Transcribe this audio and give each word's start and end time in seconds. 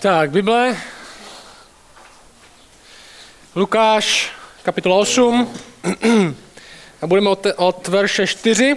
Tak, 0.00 0.30
Bible. 0.30 0.76
Lukáš, 3.56 4.32
kapitola 4.62 4.96
8. 4.96 5.54
A 7.02 7.06
budeme 7.06 7.28
od, 7.30 7.46
od 7.56 7.88
verše 7.88 8.26
4. 8.26 8.76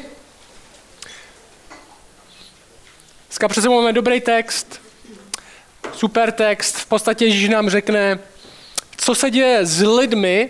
Dneska 3.28 3.48
před 3.48 3.66
máme 3.66 3.94
dobrý 3.94 4.22
text, 4.22 4.82
super 5.94 6.32
text. 6.32 6.76
V 6.76 6.86
podstatě 6.86 7.26
Ježíš 7.26 7.50
nám 7.50 7.70
řekne, 7.70 8.20
co 8.98 9.16
se 9.16 9.32
děje 9.32 9.66
s 9.66 9.82
lidmi, 9.82 10.50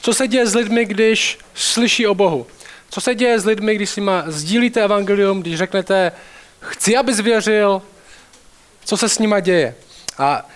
co 0.00 0.14
se 0.14 0.28
děje 0.28 0.46
s 0.46 0.54
lidmi, 0.54 0.84
když 0.84 1.38
slyší 1.54 2.06
o 2.06 2.14
Bohu. 2.14 2.46
Co 2.90 3.00
se 3.00 3.14
děje 3.14 3.40
s 3.40 3.44
lidmi, 3.44 3.74
když 3.74 3.90
si 3.90 4.00
ma 4.00 4.24
sdílíte 4.26 4.84
evangelium, 4.84 5.40
když 5.40 5.58
řeknete, 5.58 6.12
chci, 6.60 6.96
abys 6.96 7.20
věřil, 7.20 7.82
co 8.84 8.96
se 8.96 9.08
s 9.08 9.18
nima 9.18 9.40
děje. 9.40 9.74
A 10.20 10.46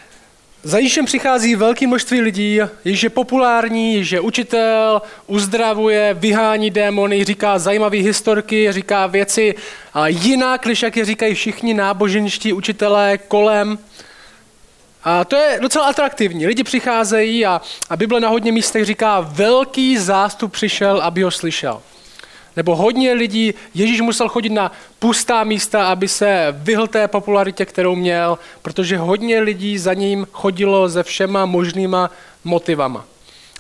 za 0.63 0.79
Ježíšem 0.79 1.05
přichází 1.05 1.57
velké 1.57 1.87
množství 1.87 2.21
lidí, 2.21 2.61
Ježíš 2.85 3.03
je 3.03 3.11
populární, 3.11 4.11
je 4.11 4.21
učitel, 4.21 5.03
uzdravuje, 5.27 6.15
vyhání 6.15 6.71
démony, 6.71 7.25
říká 7.25 7.59
zajímavé 7.59 7.97
historky, 7.97 8.73
říká 8.73 9.07
věci 9.07 9.55
jinak, 10.07 10.67
než 10.67 10.83
jak 10.83 10.97
je 10.97 11.05
říkají 11.05 11.35
všichni 11.35 11.75
náboženští 11.75 12.53
učitelé 12.53 13.19
kolem. 13.19 13.79
A 15.05 15.25
to 15.25 15.37
je 15.37 15.59
docela 15.61 15.87
atraktivní. 15.87 16.47
Lidi 16.47 16.65
přicházejí 16.65 17.47
a, 17.47 17.61
a 17.91 17.97
Bible 17.97 18.21
na 18.21 18.29
hodně 18.29 18.53
místech 18.53 18.85
říká, 18.85 19.21
velký 19.21 19.99
zástup 19.99 20.53
přišel, 20.53 21.01
aby 21.01 21.23
ho 21.23 21.31
slyšel. 21.31 21.83
Nebo 22.57 22.77
hodně 22.77 23.13
lidí, 23.13 23.55
Ježíš 23.75 24.01
musel 24.01 24.29
chodit 24.29 24.53
na 24.53 24.73
pustá 24.99 25.45
místa, 25.45 25.89
aby 25.89 26.09
se 26.09 26.47
vyhl 26.59 26.87
té 26.87 27.09
popularitě, 27.09 27.65
kterou 27.65 27.95
měl, 27.95 28.39
protože 28.63 28.97
hodně 28.97 29.41
lidí 29.41 29.79
za 29.79 29.95
ním 29.95 30.27
chodilo 30.33 30.89
se 30.89 31.03
všema 31.03 31.47
možnýma 31.47 32.11
motivama. 32.45 33.05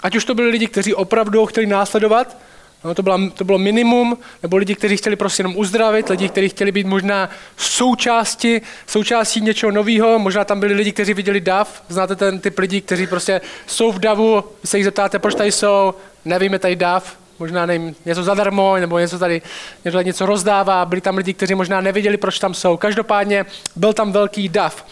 Ať 0.03 0.17
už 0.17 0.25
to 0.25 0.35
byli 0.35 0.49
lidi, 0.51 0.67
kteří 0.67 0.95
opravdu 0.95 1.41
ho 1.41 1.47
chtěli 1.47 1.67
následovat, 1.67 2.37
no 2.85 2.95
to, 2.95 3.03
byla, 3.03 3.21
to 3.35 3.45
bylo 3.45 3.59
minimum, 3.59 4.19
nebo 4.43 4.57
lidi, 4.57 4.75
kteří 4.75 4.97
chtěli 4.97 5.17
prostě 5.17 5.41
jenom 5.41 5.57
uzdravit, 5.57 6.09
lidi, 6.09 6.29
kteří 6.29 6.49
chtěli 6.49 6.73
být 6.73 6.87
možná 6.87 7.31
součástí, 7.57 8.61
součástí 8.87 9.41
něčeho 9.41 9.73
nového, 9.73 10.19
možná 10.19 10.45
tam 10.45 10.61
byli 10.61 10.75
lidi, 10.75 10.93
kteří 10.93 11.15
viděli 11.15 11.41
dav, 11.41 11.83
znáte 11.89 12.17
ten 12.17 12.41
typ 12.41 12.59
lidí, 12.59 12.81
kteří 12.81 13.07
prostě 13.07 13.41
jsou 13.67 13.93
v 13.93 13.99
davu, 13.99 14.45
se 14.65 14.79
jich 14.79 14.85
zeptáte, 14.85 15.19
proč 15.19 15.35
tady 15.35 15.53
jsou, 15.53 15.95
nevíme 16.25 16.59
tady 16.59 16.77
dav, 16.77 17.17
možná 17.39 17.67
nevím, 17.67 17.97
něco 18.05 18.23
zadarmo, 18.23 18.77
nebo 18.77 18.99
něco 18.99 19.19
tady, 19.19 19.43
tady 19.83 20.05
něco 20.05 20.27
rozdává. 20.27 20.85
Byli 20.85 21.01
tam 21.01 21.17
lidi, 21.17 21.35
kteří 21.35 21.55
možná 21.55 21.81
nevěděli, 21.81 22.17
proč 22.17 22.39
tam 22.39 22.55
jsou. 22.55 22.77
Každopádně 22.77 23.47
byl 23.77 23.93
tam 23.93 24.13
velký 24.13 24.49
dav. 24.49 24.87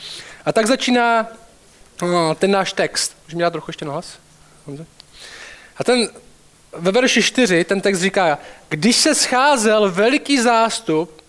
A 0.45 0.53
tak 0.53 0.67
začíná 0.67 1.27
no, 2.03 2.34
ten 2.34 2.51
náš 2.51 2.73
text. 2.73 3.17
Můžu 3.27 3.37
mi 3.37 3.43
dát 3.43 3.51
trochu 3.51 3.71
ještě 3.71 3.84
nahlas? 3.84 4.19
A 5.77 5.84
ten, 5.84 6.09
ve 6.73 6.93
verši 6.93 7.23
4 7.23 7.65
ten 7.65 7.81
text 7.81 8.01
říká, 8.01 8.39
když 8.69 8.97
se 8.97 9.15
scházel 9.15 9.91
veliký 9.91 10.41
zástup 10.41 11.23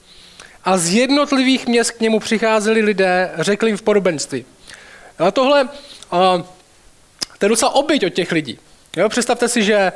a 0.64 0.78
z 0.78 0.90
jednotlivých 0.90 1.68
měst 1.68 1.92
k 1.92 2.00
němu 2.00 2.20
přicházeli 2.20 2.82
lidé, 2.82 3.32
řekli 3.38 3.70
jim 3.70 3.78
v 3.78 3.82
podobenství. 3.82 4.46
A 5.20 5.32
tohle, 5.32 5.70
a, 6.12 6.44
to 7.38 7.46
je 7.46 7.50
docela 7.50 7.76
oběť 7.76 8.06
od 8.06 8.14
těch 8.14 8.32
lidí. 8.32 8.60
Jo, 8.98 9.10
představte 9.10 9.48
si, 9.48 9.64
že 9.64 9.92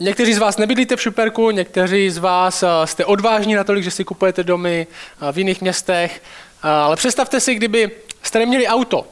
Někteří 0.00 0.34
z 0.34 0.38
vás 0.38 0.56
nebydlíte 0.56 0.96
v 0.96 1.02
Šuperku, 1.02 1.50
někteří 1.50 2.10
z 2.10 2.18
vás 2.18 2.64
jste 2.84 3.04
odvážní 3.04 3.54
natolik, 3.54 3.84
že 3.84 3.90
si 3.90 4.04
kupujete 4.04 4.44
domy 4.44 4.86
v 5.32 5.38
jiných 5.38 5.60
městech, 5.60 6.22
ale 6.62 6.96
představte 6.96 7.40
si, 7.40 7.54
kdyby 7.54 7.90
jste 8.22 8.38
neměli 8.38 8.68
auto. 8.68 9.06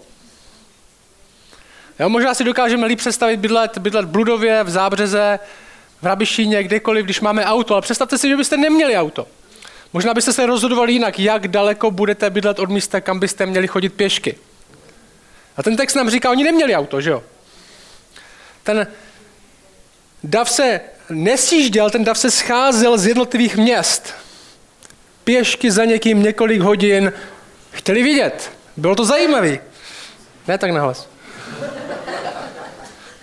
Jo, 2.00 2.08
možná 2.08 2.34
si 2.34 2.44
dokážeme 2.44 2.86
líp 2.86 2.98
představit 2.98 3.36
bydlet, 3.36 3.78
bydlet 3.78 4.04
v 4.04 4.08
Bludově, 4.08 4.64
v 4.64 4.70
Zábřeze, 4.70 5.38
v 6.02 6.06
Rabišíně, 6.06 6.62
kdekoliv, 6.62 7.04
když 7.04 7.20
máme 7.20 7.44
auto, 7.44 7.74
ale 7.74 7.82
představte 7.82 8.18
si, 8.18 8.28
že 8.28 8.36
byste 8.36 8.56
neměli 8.56 8.96
auto. 8.96 9.26
Možná 9.92 10.14
byste 10.14 10.32
se 10.32 10.46
rozhodovali 10.46 10.92
jinak, 10.92 11.18
jak 11.18 11.48
daleko 11.48 11.90
budete 11.90 12.30
bydlet 12.30 12.58
od 12.58 12.70
místa, 12.70 13.00
kam 13.00 13.20
byste 13.20 13.46
měli 13.46 13.66
chodit 13.66 13.88
pěšky. 13.88 14.38
A 15.56 15.62
ten 15.62 15.76
text 15.76 15.94
nám 15.94 16.10
říká, 16.10 16.30
oni 16.30 16.44
neměli 16.44 16.76
auto, 16.76 17.00
že 17.00 17.10
jo? 17.10 17.22
Ten, 18.62 18.86
Dav 20.24 20.50
se 20.50 20.80
nesjížděl, 21.10 21.90
ten 21.90 22.04
dav 22.04 22.18
se 22.18 22.30
scházel 22.30 22.98
z 22.98 23.06
jednotlivých 23.06 23.56
měst. 23.56 24.14
Pěšky 25.24 25.70
za 25.70 25.84
někým 25.84 26.22
několik 26.22 26.60
hodin. 26.60 27.12
Chtěli 27.70 28.02
vidět. 28.02 28.50
Bylo 28.76 28.94
to 28.94 29.04
zajímavé. 29.04 29.58
Ne 30.48 30.58
tak 30.58 30.70
nahlas. 30.70 31.08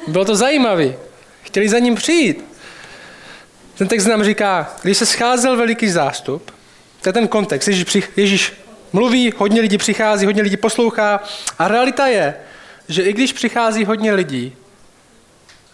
Bylo 0.07 0.25
to 0.25 0.35
zajímavé. 0.35 0.93
Chtěli 1.41 1.69
za 1.69 1.79
ním 1.79 1.95
přijít. 1.95 2.45
Ten 3.77 3.87
text 3.87 4.05
nám 4.05 4.23
říká, 4.23 4.75
když 4.81 4.97
se 4.97 5.05
scházel 5.05 5.57
veliký 5.57 5.89
zástup, 5.89 6.51
to 7.01 7.09
je 7.09 7.13
ten 7.13 7.27
kontext, 7.27 7.67
Ježíš, 7.67 7.83
přich, 7.83 8.11
Ježíš 8.15 8.53
mluví, 8.93 9.33
hodně 9.37 9.61
lidí 9.61 9.77
přichází, 9.77 10.25
hodně 10.25 10.43
lidí 10.43 10.57
poslouchá 10.57 11.23
a 11.59 11.67
realita 11.67 12.07
je, 12.07 12.35
že 12.87 13.03
i 13.03 13.13
když 13.13 13.33
přichází 13.33 13.85
hodně 13.85 14.13
lidí, 14.13 14.55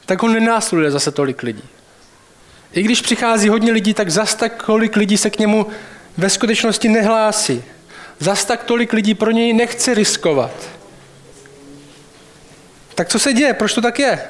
tak 0.06 0.22
ho 0.22 0.28
nenásleduje 0.28 0.92
zase 0.92 1.12
tolik 1.12 1.44
lidí. 1.44 1.64
I 2.74 2.84
když 2.84 3.02
přichází 3.02 3.50
hodně 3.50 3.72
lidí, 3.72 3.94
tak 3.94 4.10
zas 4.10 4.36
tak 4.36 4.64
tolik 4.64 4.96
lidí 4.96 5.18
se 5.18 5.30
k 5.30 5.40
němu 5.40 5.68
ve 6.18 6.30
skutečnosti 6.30 6.90
nehlásí. 6.90 7.64
Zas 8.20 8.46
tak 8.46 8.64
tolik 8.64 8.94
lidí 8.94 9.14
pro 9.14 9.32
něj 9.32 9.54
nechce 9.54 9.94
riskovat. 9.94 10.52
Tak 12.96 13.10
co 13.10 13.20
se 13.20 13.34
děje? 13.34 13.54
Proč 13.54 13.74
to 13.74 13.82
tak 13.82 14.00
je? 14.00 14.22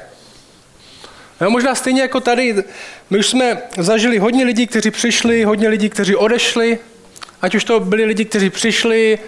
No, 1.40 1.50
možná 1.50 1.74
stejně 1.74 2.02
jako 2.02 2.20
tady, 2.20 2.64
my 3.10 3.18
už 3.18 3.26
jsme 3.26 3.58
zažili 3.78 4.18
hodně 4.18 4.44
lidí, 4.44 4.66
kteří 4.66 4.90
přišli, 4.90 5.44
hodně 5.44 5.68
lidí, 5.68 5.90
kteří 5.90 6.16
odešli. 6.16 6.78
Ať 7.42 7.54
už 7.54 7.64
to 7.64 7.80
byli 7.80 8.04
lidi, 8.04 8.24
kteří 8.24 8.50
přišli, 8.50 9.18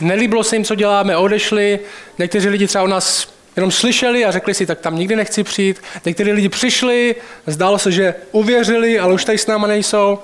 nelíbilo 0.00 0.44
se 0.44 0.56
jim, 0.56 0.64
co 0.64 0.74
děláme, 0.74 1.16
odešli. 1.16 1.80
Někteří 2.18 2.48
lidi 2.48 2.66
třeba 2.66 2.84
u 2.84 2.86
nás 2.86 3.28
jenom 3.58 3.70
slyšeli 3.70 4.24
a 4.24 4.30
řekli 4.30 4.54
si, 4.54 4.66
tak 4.66 4.80
tam 4.80 4.96
nikdy 4.96 5.16
nechci 5.16 5.44
přijít. 5.44 5.82
Někteří 6.04 6.32
lidi 6.32 6.48
přišli, 6.48 7.14
zdálo 7.46 7.78
se, 7.78 7.92
že 7.92 8.14
uvěřili, 8.32 8.98
ale 8.98 9.14
už 9.14 9.24
tady 9.24 9.38
s 9.38 9.46
náma 9.46 9.66
nejsou. 9.66 10.18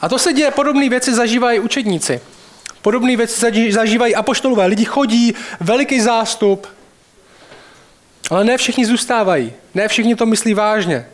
A 0.00 0.08
to 0.08 0.18
se 0.18 0.32
děje, 0.32 0.50
podobné 0.50 0.88
věci 0.88 1.14
zažívají 1.14 1.60
učedníci. 1.60 2.20
Podobné 2.82 3.16
věci 3.16 3.70
zažívají 3.70 4.14
apoštolové. 4.14 4.66
Lidi 4.66 4.84
chodí, 4.84 5.34
veliký 5.60 6.00
zástup, 6.00 6.66
ale 8.30 8.44
ne 8.44 8.58
všichni 8.58 8.86
zůstávají. 8.86 9.52
Ne 9.74 9.88
všichni 9.88 10.16
to 10.16 10.26
myslí 10.26 10.54
vážně. 10.54 11.06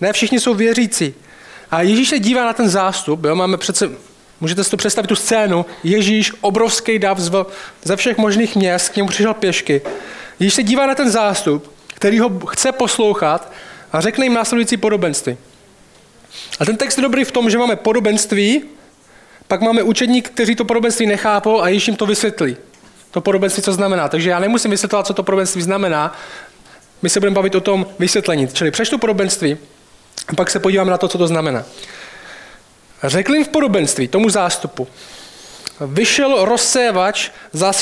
Ne 0.00 0.12
všichni 0.12 0.40
jsou 0.40 0.54
věřící. 0.54 1.14
A 1.70 1.82
Ježíš 1.82 2.08
se 2.08 2.18
dívá 2.18 2.44
na 2.44 2.52
ten 2.52 2.68
zástup, 2.68 3.24
jo? 3.24 3.34
máme 3.34 3.56
přece, 3.56 3.90
můžete 4.40 4.64
si 4.64 4.70
to 4.70 4.76
představit 4.76 5.08
tu 5.08 5.16
scénu, 5.16 5.66
Ježíš, 5.84 6.32
obrovský 6.40 6.98
dav 6.98 7.18
ze 7.84 7.96
všech 7.96 8.18
možných 8.18 8.56
měst, 8.56 8.88
k 8.88 8.96
němu 8.96 9.08
přišel 9.08 9.34
pěšky 9.34 9.82
Ježíš 10.40 10.54
se 10.54 10.62
dívá 10.62 10.86
na 10.86 10.94
ten 10.94 11.10
zástup, 11.10 11.72
který 11.94 12.18
ho 12.18 12.40
chce 12.46 12.72
poslouchat 12.72 13.52
a 13.92 14.00
řekne 14.00 14.26
jim 14.26 14.34
následující 14.34 14.76
podobenství. 14.76 15.36
A 16.60 16.64
ten 16.64 16.76
text 16.76 16.98
je 16.98 17.02
dobrý 17.02 17.24
v 17.24 17.32
tom, 17.32 17.50
že 17.50 17.58
máme 17.58 17.76
podobenství, 17.76 18.62
pak 19.48 19.60
máme 19.60 19.82
učedník, 19.82 20.30
kteří 20.30 20.54
to 20.54 20.64
podobenství 20.64 21.06
nechápou 21.06 21.62
a 21.62 21.68
Ježíš 21.68 21.86
jim 21.86 21.96
to 21.96 22.06
vysvětlí. 22.06 22.56
To 23.10 23.20
podobenství, 23.20 23.62
co 23.62 23.72
znamená. 23.72 24.08
Takže 24.08 24.30
já 24.30 24.38
nemusím 24.38 24.70
vysvětlovat, 24.70 25.06
co 25.06 25.14
to 25.14 25.22
podobenství 25.22 25.62
znamená. 25.62 26.18
My 27.02 27.08
se 27.08 27.20
budeme 27.20 27.34
bavit 27.34 27.54
o 27.54 27.60
tom 27.60 27.86
vysvětlení. 27.98 28.48
Čili 28.48 28.70
přečtu 28.70 28.98
podobenství 28.98 29.56
a 30.28 30.34
pak 30.34 30.50
se 30.50 30.60
podíváme 30.60 30.90
na 30.90 30.98
to, 30.98 31.08
co 31.08 31.18
to 31.18 31.26
znamená. 31.26 31.64
Řekl 33.04 33.34
jim 33.34 33.44
v 33.44 33.48
podobenství 33.48 34.08
tomu 34.08 34.30
zástupu. 34.30 34.88
Vyšel 35.80 36.44
rozsévač 36.44 37.30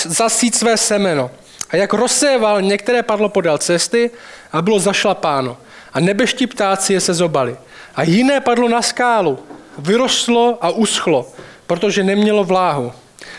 zasít 0.05 0.55
své 0.55 0.77
semeno. 0.77 1.31
A 1.75 1.77
jak 1.77 1.93
rozséval, 1.95 2.63
některé 2.63 3.03
padlo 3.03 3.29
podél 3.29 3.59
cesty 3.59 4.11
a 4.53 4.63
bylo 4.63 4.79
zašlapáno. 4.79 5.57
A 5.93 6.01
nebeští 6.01 6.47
ptáci 6.47 6.93
je 6.93 7.01
se 7.01 7.15
zobali. 7.15 7.57
A 7.97 8.03
jiné 8.03 8.41
padlo 8.41 8.69
na 8.69 8.83
skálu. 8.83 9.39
Vyrostlo 9.79 10.59
a 10.61 10.71
uschlo, 10.71 11.27
protože 11.67 12.03
nemělo 12.03 12.45
vláhu. 12.45 12.93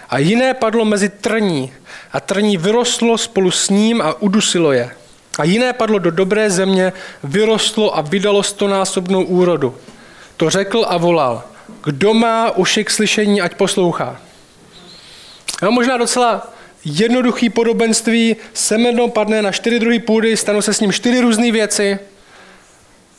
A 0.09 0.17
jiné 0.17 0.53
padlo 0.53 0.85
mezi 0.85 1.09
trní. 1.09 1.73
A 2.11 2.19
trní 2.19 2.57
vyrostlo 2.57 3.17
spolu 3.17 3.51
s 3.51 3.69
ním 3.69 4.01
a 4.01 4.21
udusilo 4.21 4.71
je. 4.71 4.91
A 5.39 5.43
jiné 5.43 5.73
padlo 5.73 5.99
do 5.99 6.11
dobré 6.11 6.49
země, 6.49 6.93
vyrostlo 7.23 7.97
a 7.97 8.01
vydalo 8.01 8.43
stonásobnou 8.43 9.23
úrodu. 9.23 9.75
To 10.37 10.49
řekl 10.49 10.85
a 10.87 10.97
volal. 10.97 11.43
Kdo 11.83 12.13
má 12.13 12.51
uši 12.51 12.83
k 12.83 12.89
slyšení, 12.89 13.41
ať 13.41 13.55
poslouchá. 13.55 14.19
No, 15.61 15.71
možná 15.71 15.97
docela 15.97 16.54
jednoduchý 16.85 17.49
podobenství, 17.49 18.35
semeno 18.53 19.07
padne 19.07 19.41
na 19.41 19.51
čtyři 19.51 19.79
druhy 19.79 19.99
půdy, 19.99 20.37
stanou 20.37 20.61
se 20.61 20.73
s 20.73 20.79
ním 20.79 20.91
čtyři 20.91 21.19
různé 21.21 21.51
věci. 21.51 21.99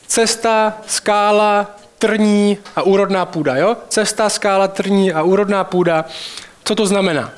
Cesta, 0.07 0.81
skála, 0.87 1.77
trní 1.99 2.57
a 2.75 2.81
úrodná 2.81 3.25
půda. 3.25 3.55
Jo? 3.55 3.77
Cesta, 3.89 4.29
skála, 4.29 4.67
trní 4.67 5.13
a 5.13 5.23
úrodná 5.23 5.63
půda. 5.63 6.05
Co 6.63 6.75
to 6.75 6.85
znamená? 6.85 7.33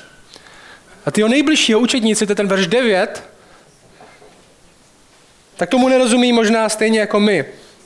A 1.06 1.10
ty 1.10 1.28
nejbližšího 1.28 1.80
učedníci, 1.80 2.26
to 2.26 2.32
je 2.32 2.36
ten 2.36 2.48
verš 2.48 2.66
9, 2.66 3.24
tak 5.56 5.68
tomu 5.70 5.88
nerozumí 5.88 6.32
možná 6.32 6.68
stejně 6.68 7.00
jako 7.00 7.20
my. 7.20 7.44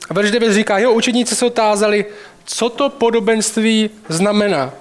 A 0.09 0.13
verš 0.13 0.31
9 0.31 0.53
říká, 0.53 0.77
jo, 0.77 0.93
učedníci 0.93 1.35
se 1.35 1.45
otázali, 1.45 2.05
co 2.45 2.69
to 2.69 2.89
podobenství 2.89 3.89
znamená. 4.09 4.73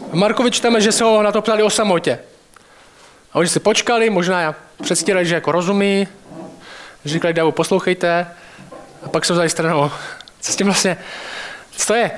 V 0.00 0.14
Markovi 0.14 0.50
čteme, 0.50 0.80
že 0.80 0.92
se 0.92 1.04
ho 1.04 1.22
na 1.22 1.32
to 1.32 1.42
ptali 1.42 1.62
o 1.62 1.70
samotě. 1.70 2.18
A 3.32 3.34
oni 3.34 3.48
si 3.48 3.60
počkali, 3.60 4.10
možná 4.10 4.54
předstírali, 4.82 5.26
že 5.26 5.34
jako 5.34 5.52
rozumí, 5.52 6.08
říkali 7.04 7.34
Davu, 7.34 7.52
poslouchejte, 7.52 8.26
a 9.02 9.08
pak 9.08 9.24
se 9.24 9.32
vzali 9.32 9.50
stranou. 9.50 9.90
Co 10.40 10.52
s 10.52 10.56
tím 10.56 10.66
vlastně, 10.66 10.96
co 11.76 11.86
to 11.86 11.94
je? 11.94 12.10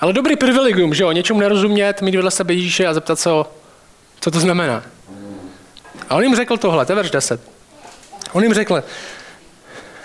Ale 0.00 0.12
dobrý 0.12 0.36
privilegium, 0.36 0.94
že 0.94 1.02
jo, 1.02 1.12
něčemu 1.12 1.40
nerozumět, 1.40 2.02
mít 2.02 2.14
vedle 2.14 2.30
sebe 2.30 2.54
Ježíše 2.54 2.86
a 2.86 2.94
zeptat 2.94 3.18
se 3.18 3.30
ho, 3.30 3.52
co 4.20 4.30
to 4.30 4.40
znamená. 4.40 4.82
A 6.08 6.14
on 6.14 6.22
jim 6.22 6.36
řekl 6.36 6.56
tohle, 6.56 6.86
to 6.86 6.92
je 6.92 6.96
verš 6.96 7.10
10. 7.10 7.40
On 8.32 8.42
jim 8.42 8.54
řekl, 8.54 8.84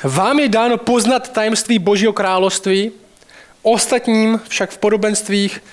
vám 0.03 0.39
je 0.39 0.49
dáno 0.49 0.77
poznat 0.77 1.31
tajemství 1.31 1.79
Božího 1.79 2.13
království, 2.13 2.91
ostatním 3.61 4.41
však 4.47 4.69
v 4.69 4.77
podobenstvích, 4.77 5.63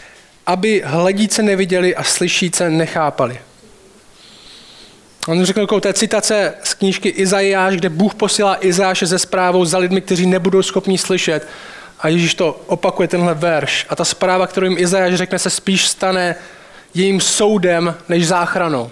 aby 0.47 0.83
hledíce 0.85 1.43
neviděli 1.43 1.97
a 1.97 2.03
slyšíce 2.03 2.71
nechápali. 2.71 3.39
On 5.29 5.45
řekl 5.45 5.61
takovou 5.61 5.81
té 5.81 5.93
citace 5.93 6.55
z 6.63 6.75
knížky 6.75 7.09
Izajáš, 7.09 7.75
kde 7.75 7.89
Bůh 7.89 8.15
posílá 8.15 8.57
Izajáše 8.67 9.07
ze 9.07 9.19
zprávou 9.19 9.65
za 9.65 9.79
lidmi, 9.79 10.01
kteří 10.01 10.27
nebudou 10.27 10.63
schopni 10.63 10.99
slyšet. 10.99 11.49
A 12.01 12.09
Ježíš 12.09 12.35
to 12.35 12.61
opakuje 12.67 13.09
tenhle 13.09 13.35
verš. 13.35 13.87
A 13.89 13.97
ta 13.97 14.05
zpráva, 14.05 14.47
kterou 14.47 14.67
jim 14.67 14.79
Izajáš 14.79 15.15
řekne, 15.15 15.39
se 15.39 15.51
spíš 15.51 15.89
stane 15.89 16.35
jejím 16.95 17.21
soudem 17.21 17.95
než 18.09 18.27
záchranou. 18.27 18.91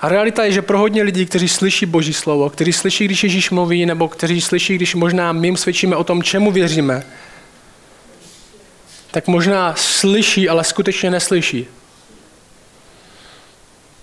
A 0.00 0.08
realita 0.08 0.44
je, 0.44 0.52
že 0.52 0.62
pro 0.62 0.78
hodně 0.78 1.02
lidí, 1.02 1.26
kteří 1.26 1.48
slyší 1.48 1.86
Boží 1.86 2.12
slovo, 2.12 2.50
kteří 2.50 2.72
slyší, 2.72 3.04
když 3.04 3.24
Ježíš 3.24 3.50
mluví, 3.50 3.86
nebo 3.86 4.08
kteří 4.08 4.40
slyší, 4.40 4.74
když 4.74 4.94
možná 4.94 5.32
my 5.32 5.46
jim 5.46 5.56
svědčíme 5.56 5.96
o 5.96 6.04
tom, 6.04 6.22
čemu 6.22 6.50
věříme, 6.50 7.04
tak 9.14 9.26
možná 9.26 9.74
slyší, 9.76 10.48
ale 10.48 10.64
skutečně 10.64 11.10
neslyší. 11.10 11.66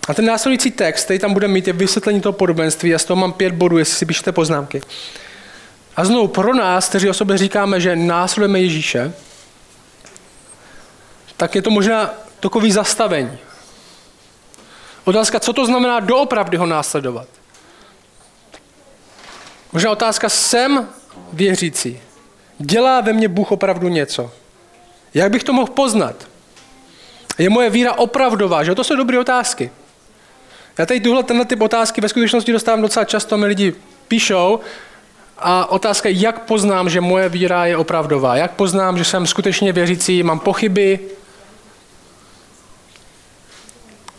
A 0.08 0.14
ten 0.14 0.26
následující 0.26 0.72
text, 0.72 1.04
který 1.04 1.20
tam 1.20 1.34
bude 1.34 1.48
mít, 1.48 1.68
je 1.68 1.74
vysvětlení 1.74 2.22
toho 2.22 2.34
podobenství. 2.34 2.90
Já 2.90 3.00
z 3.00 3.06
toho 3.06 3.22
mám 3.22 3.34
pět 3.34 3.54
bodů, 3.54 3.78
jestli 3.78 3.96
si 3.96 4.06
píšete 4.06 4.32
poznámky. 4.32 4.82
A 5.96 6.06
znovu 6.06 6.28
pro 6.28 6.54
nás, 6.54 6.90
kteří 6.90 7.10
o 7.10 7.14
sobě 7.14 7.38
říkáme, 7.38 7.82
že 7.82 7.96
následujeme 7.96 8.60
Ježíše, 8.60 9.14
tak 11.38 11.56
je 11.56 11.62
to 11.62 11.70
možná 11.70 12.14
takový 12.40 12.72
zastavení. 12.72 13.38
Otázka, 15.04 15.40
co 15.40 15.54
to 15.54 15.66
znamená 15.66 16.00
doopravdy 16.00 16.58
ho 16.58 16.66
následovat. 16.66 17.28
Možná 19.72 19.92
otázka, 19.92 20.30
jsem 20.30 20.90
věřící. 21.34 22.00
Dělá 22.58 23.02
ve 23.02 23.14
mně 23.14 23.28
Bůh 23.28 23.52
opravdu 23.52 23.88
něco? 23.88 24.32
Jak 25.14 25.32
bych 25.32 25.44
to 25.44 25.54
mohl 25.54 25.72
poznat? 25.72 26.16
Je 27.38 27.50
moje 27.50 27.70
víra 27.70 27.94
opravdová? 27.94 28.64
Že 28.64 28.76
to 28.76 28.84
jsou 28.84 28.96
dobré 28.96 29.20
otázky. 29.20 29.72
Já 30.78 30.86
tady 30.86 31.00
tuhle, 31.00 31.24
tenhle 31.24 31.46
typ 31.46 31.62
otázky 31.62 32.02
ve 32.02 32.10
skutečnosti 32.10 32.52
dostávám 32.52 32.82
docela 32.82 33.06
často, 33.06 33.38
mi 33.38 33.46
lidi 33.46 33.76
píšou 34.08 34.60
a 35.38 35.66
otázka 35.66 36.10
je, 36.10 36.16
jak 36.16 36.46
poznám, 36.46 36.90
že 36.90 37.02
moje 37.02 37.30
víra 37.30 37.66
je 37.66 37.78
opravdová? 37.78 38.36
Jak 38.36 38.52
poznám, 38.52 38.98
že 38.98 39.06
jsem 39.06 39.28
skutečně 39.28 39.74
věřící, 39.74 40.24
mám 40.24 40.40
pochyby? 40.40 41.00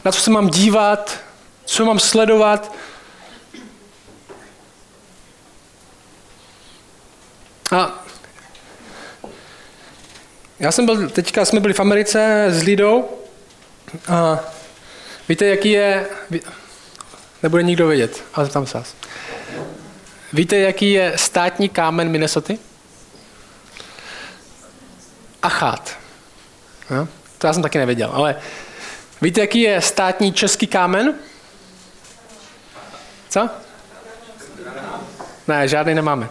Na 0.04 0.12
co 0.12 0.20
se 0.20 0.30
mám 0.30 0.48
dívat? 0.48 1.20
Co 1.64 1.84
mám 1.84 1.98
sledovat? 1.98 2.74
A 7.76 8.01
já 10.62 10.72
jsem 10.72 10.86
byl, 10.86 11.10
teďka 11.10 11.44
jsme 11.44 11.60
byli 11.60 11.74
v 11.74 11.80
Americe 11.80 12.46
s 12.48 12.62
Lidou 12.62 13.08
a 14.08 14.40
víte, 15.28 15.46
jaký 15.46 15.70
je, 15.70 16.06
nebude 17.42 17.62
nikdo 17.62 17.86
vědět, 17.86 18.24
ale 18.34 18.48
tam 18.48 18.66
se. 18.66 18.82
Víte, 20.32 20.56
jaký 20.56 20.92
je 20.92 21.12
státní 21.16 21.68
kámen 21.68 22.08
Minnesota? 22.08 22.54
Achát. 25.42 25.98
No, 26.90 27.08
to 27.38 27.46
já 27.46 27.52
jsem 27.52 27.62
taky 27.62 27.78
nevěděl, 27.78 28.10
ale 28.12 28.36
víte, 29.22 29.40
jaký 29.40 29.60
je 29.60 29.80
státní 29.80 30.32
český 30.32 30.66
kámen? 30.66 31.14
Co? 33.28 33.48
Ne, 35.48 35.68
žádný 35.68 35.94
nemáme. 35.94 36.28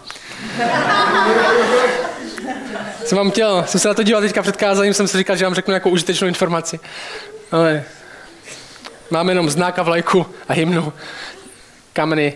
Jsem 3.12 3.18
vám 3.18 3.32
chtěl, 3.32 3.64
jsem 3.68 3.80
se 3.80 3.88
na 3.88 3.94
to 3.94 4.04
díval 4.04 4.22
teďka 4.22 4.42
před 4.42 4.58
kázaním, 4.58 4.94
jsem 4.94 5.08
si 5.08 5.18
říkal, 5.18 5.36
že 5.36 5.46
vám 5.46 5.54
řeknu 5.54 5.72
nějakou 5.72 5.90
užitečnou 5.90 6.28
informaci. 6.28 6.80
Ale 7.52 7.84
máme 9.10 9.32
jenom 9.32 9.50
znak 9.50 9.80
a 9.80 9.84
vlajku 9.84 10.26
a 10.48 10.54
hymnu. 10.54 10.94
Kameny, 11.94 12.34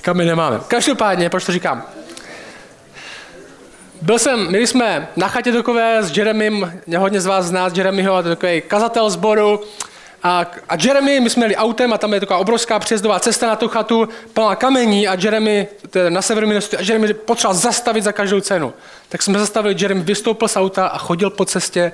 kameny 0.00 0.30
nemáme. 0.30 0.60
Každopádně, 0.68 1.30
proč 1.30 1.44
to 1.44 1.52
říkám? 1.52 1.82
Byl 4.02 4.18
jsem, 4.18 4.52
my 4.52 4.66
jsme 4.66 5.08
na 5.16 5.28
chatě 5.28 5.52
takové 5.52 6.02
s 6.02 6.16
Jeremym, 6.16 6.80
hodně 6.98 7.20
z 7.20 7.26
vás 7.26 7.46
zná 7.46 7.70
Jeremyho, 7.74 8.22
to 8.22 8.28
je 8.28 8.36
takový 8.36 8.60
kazatel 8.60 9.10
sboru, 9.10 9.60
a, 10.24 10.46
a 10.68 10.76
Jeremy, 10.82 11.20
my 11.20 11.30
jsme 11.30 11.44
jeli 11.44 11.56
autem 11.56 11.92
a 11.92 11.98
tam 11.98 12.14
je 12.14 12.20
taková 12.20 12.38
obrovská 12.38 12.78
přejezdová 12.78 13.20
cesta 13.20 13.46
na 13.46 13.56
tu 13.56 13.68
chatu, 13.68 14.08
plná 14.32 14.56
kamení 14.56 15.08
a 15.08 15.14
Jeremy, 15.14 15.68
na 16.08 16.20
Minnesota, 16.40 16.78
a 16.78 16.80
Jeremy 16.80 17.14
potřeboval 17.14 17.60
zastavit 17.60 18.04
za 18.04 18.12
každou 18.12 18.40
cenu. 18.40 18.74
Tak 19.08 19.22
jsme 19.22 19.38
zastavili, 19.38 19.74
Jeremy 19.78 20.00
vystoupil 20.00 20.48
z 20.48 20.56
auta 20.56 20.86
a 20.86 20.98
chodil 20.98 21.30
po 21.30 21.44
cestě 21.44 21.92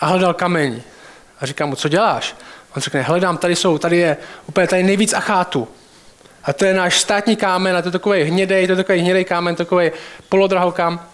a 0.00 0.06
hledal 0.06 0.34
kamení. 0.34 0.82
A 1.40 1.46
říkám 1.46 1.68
mu, 1.68 1.76
co 1.76 1.88
děláš? 1.88 2.36
On 2.76 2.82
řekne, 2.82 3.02
hledám, 3.02 3.38
tady 3.38 3.56
jsou, 3.56 3.78
tady 3.78 3.96
je 3.96 4.16
úplně 4.46 4.66
tady 4.66 4.82
nejvíc 4.82 5.12
achátů. 5.12 5.68
A 6.44 6.52
to 6.52 6.64
je 6.64 6.74
náš 6.74 7.00
státní 7.00 7.36
kámen, 7.36 7.76
a 7.76 7.82
to 7.82 7.88
je 7.88 7.92
takový 7.92 8.22
hnědej, 8.22 8.66
to 8.66 8.72
je 8.72 8.76
takový 8.76 8.98
hnědej 8.98 9.24
kámen, 9.24 9.56
takový 9.56 9.90
polodrahokám. 10.28 11.06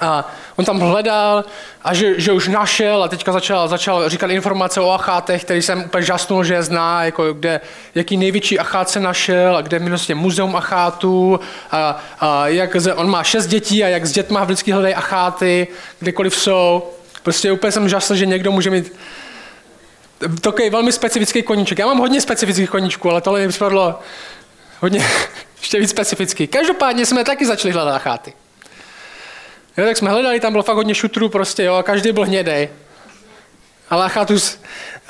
A 0.00 0.28
on 0.56 0.64
tam 0.64 0.80
hledal 0.80 1.44
a 1.84 1.94
že, 1.94 2.20
že 2.20 2.32
už 2.32 2.48
našel 2.48 3.02
a 3.02 3.08
teďka 3.08 3.32
začal, 3.32 3.68
začal 3.68 4.08
říkat 4.08 4.30
informace 4.30 4.80
o 4.80 4.90
achátech, 4.90 5.44
který 5.44 5.62
jsem 5.62 5.84
úplně 5.84 6.04
žasnul, 6.04 6.44
že 6.44 6.54
je 6.54 6.62
zná, 6.62 7.04
jako 7.04 7.32
kde, 7.32 7.60
jaký 7.94 8.16
největší 8.16 8.58
achát 8.58 8.90
se 8.90 9.00
našel 9.00 9.56
a 9.56 9.60
kde 9.60 9.76
je 9.76 9.88
vlastně 9.88 10.14
muzeum 10.14 10.56
achátů 10.56 11.40
a, 11.70 12.02
a 12.20 12.48
jak 12.48 12.76
on 12.94 13.10
má 13.10 13.22
šest 13.22 13.46
dětí 13.46 13.84
a 13.84 13.88
jak 13.88 14.06
s 14.06 14.12
dětma 14.12 14.44
vždycky 14.44 14.72
hledají 14.72 14.94
acháty, 14.94 15.68
kdekoliv 15.98 16.36
jsou. 16.36 16.90
Prostě 17.22 17.52
úplně 17.52 17.72
jsem 17.72 17.88
žasl, 17.88 18.14
že 18.14 18.26
někdo 18.26 18.52
může 18.52 18.70
mít 18.70 18.92
takový 20.40 20.70
velmi 20.70 20.92
specifický 20.92 21.42
koníček. 21.42 21.78
Já 21.78 21.86
mám 21.86 21.98
hodně 21.98 22.20
specifických 22.20 22.70
koníčků, 22.70 23.10
ale 23.10 23.20
tohle 23.20 23.40
mi 23.40 23.48
připadlo 23.48 23.98
hodně 24.80 25.04
ještě 25.58 25.80
víc 25.80 25.90
specifický. 25.90 26.46
Každopádně 26.46 27.06
jsme 27.06 27.24
taky 27.24 27.46
začali 27.46 27.74
hledat 27.74 27.94
acháty. 27.94 28.32
Jo, 29.76 29.86
tak 29.86 29.96
jsme 29.96 30.10
hledali, 30.10 30.40
tam 30.40 30.52
bylo 30.52 30.62
fakt 30.62 30.76
hodně 30.76 30.94
šutrů 30.94 31.28
prostě, 31.28 31.64
jo, 31.64 31.74
a 31.74 31.82
každý 31.82 32.12
byl 32.12 32.24
hnědej. 32.24 32.68
Ale 33.90 34.04
achatus, 34.04 34.60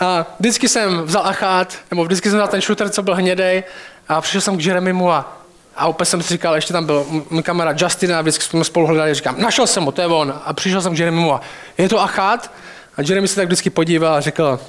a 0.01 0.27
vždycky 0.41 0.69
jsem 0.69 1.03
vzal 1.03 1.27
achát, 1.27 1.79
nebo 1.91 2.05
vždycky 2.05 2.29
jsem 2.29 2.39
vzal 2.39 2.49
ten 2.49 2.61
šutr, 2.61 2.89
co 2.89 3.03
byl 3.03 3.15
hnědej, 3.15 3.65
a 4.09 4.21
přišel 4.21 4.41
jsem 4.41 4.59
k 4.59 4.65
Jeremimu 4.65 5.13
a, 5.13 5.43
a 5.77 5.87
úplně 5.87 6.07
jsem 6.07 6.23
si 6.23 6.29
říkal, 6.29 6.55
ještě 6.55 6.73
tam 6.73 6.87
byl 6.87 7.07
můj 7.31 7.43
kamarád 7.43 7.81
Justin 7.81 8.15
a 8.15 8.21
vždycky 8.21 8.45
jsme 8.45 8.65
spolu 8.65 8.87
hledali, 8.87 9.15
říkám, 9.15 9.35
našel 9.39 9.67
jsem 9.67 9.85
ho, 9.85 9.93
to 9.93 10.01
je 10.01 10.07
on. 10.07 10.41
A 10.45 10.53
přišel 10.53 10.83
jsem 10.83 10.95
k 10.95 10.99
Jeremimu 10.99 11.35
a 11.35 11.41
je 11.79 11.89
to 11.89 12.01
achát? 12.01 12.53
A 12.97 13.03
Jeremy 13.03 13.29
se 13.29 13.37
tak 13.37 13.47
vždycky 13.47 13.71
podíval 13.71 14.15
a 14.15 14.21
řekl, 14.21 14.61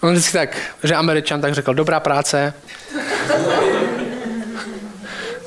on 0.00 0.12
vždycky 0.12 0.32
tak, 0.32 0.56
že 0.82 0.94
američan, 0.94 1.40
tak 1.40 1.54
řekl, 1.54 1.74
dobrá 1.74 2.00
práce. 2.00 2.54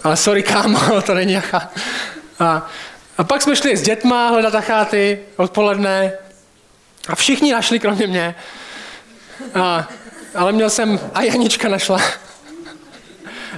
Ale 0.03 0.17
sorry, 0.17 0.43
kámo, 0.43 1.01
to 1.05 1.13
není 1.13 1.37
achát. 1.37 1.71
A 2.39 2.69
a 3.21 3.23
pak 3.23 3.41
jsme 3.41 3.55
šli 3.55 3.77
s 3.77 3.81
dětma 3.81 4.29
hledat 4.29 4.55
acháty 4.55 5.19
odpoledne 5.35 6.13
a 7.07 7.15
všichni 7.15 7.51
našli, 7.51 7.79
kromě 7.79 8.07
mě. 8.07 8.35
A, 9.53 9.87
ale 10.35 10.51
měl 10.51 10.69
jsem, 10.69 10.99
a 11.13 11.21
Janička 11.21 11.69
našla. 11.69 12.01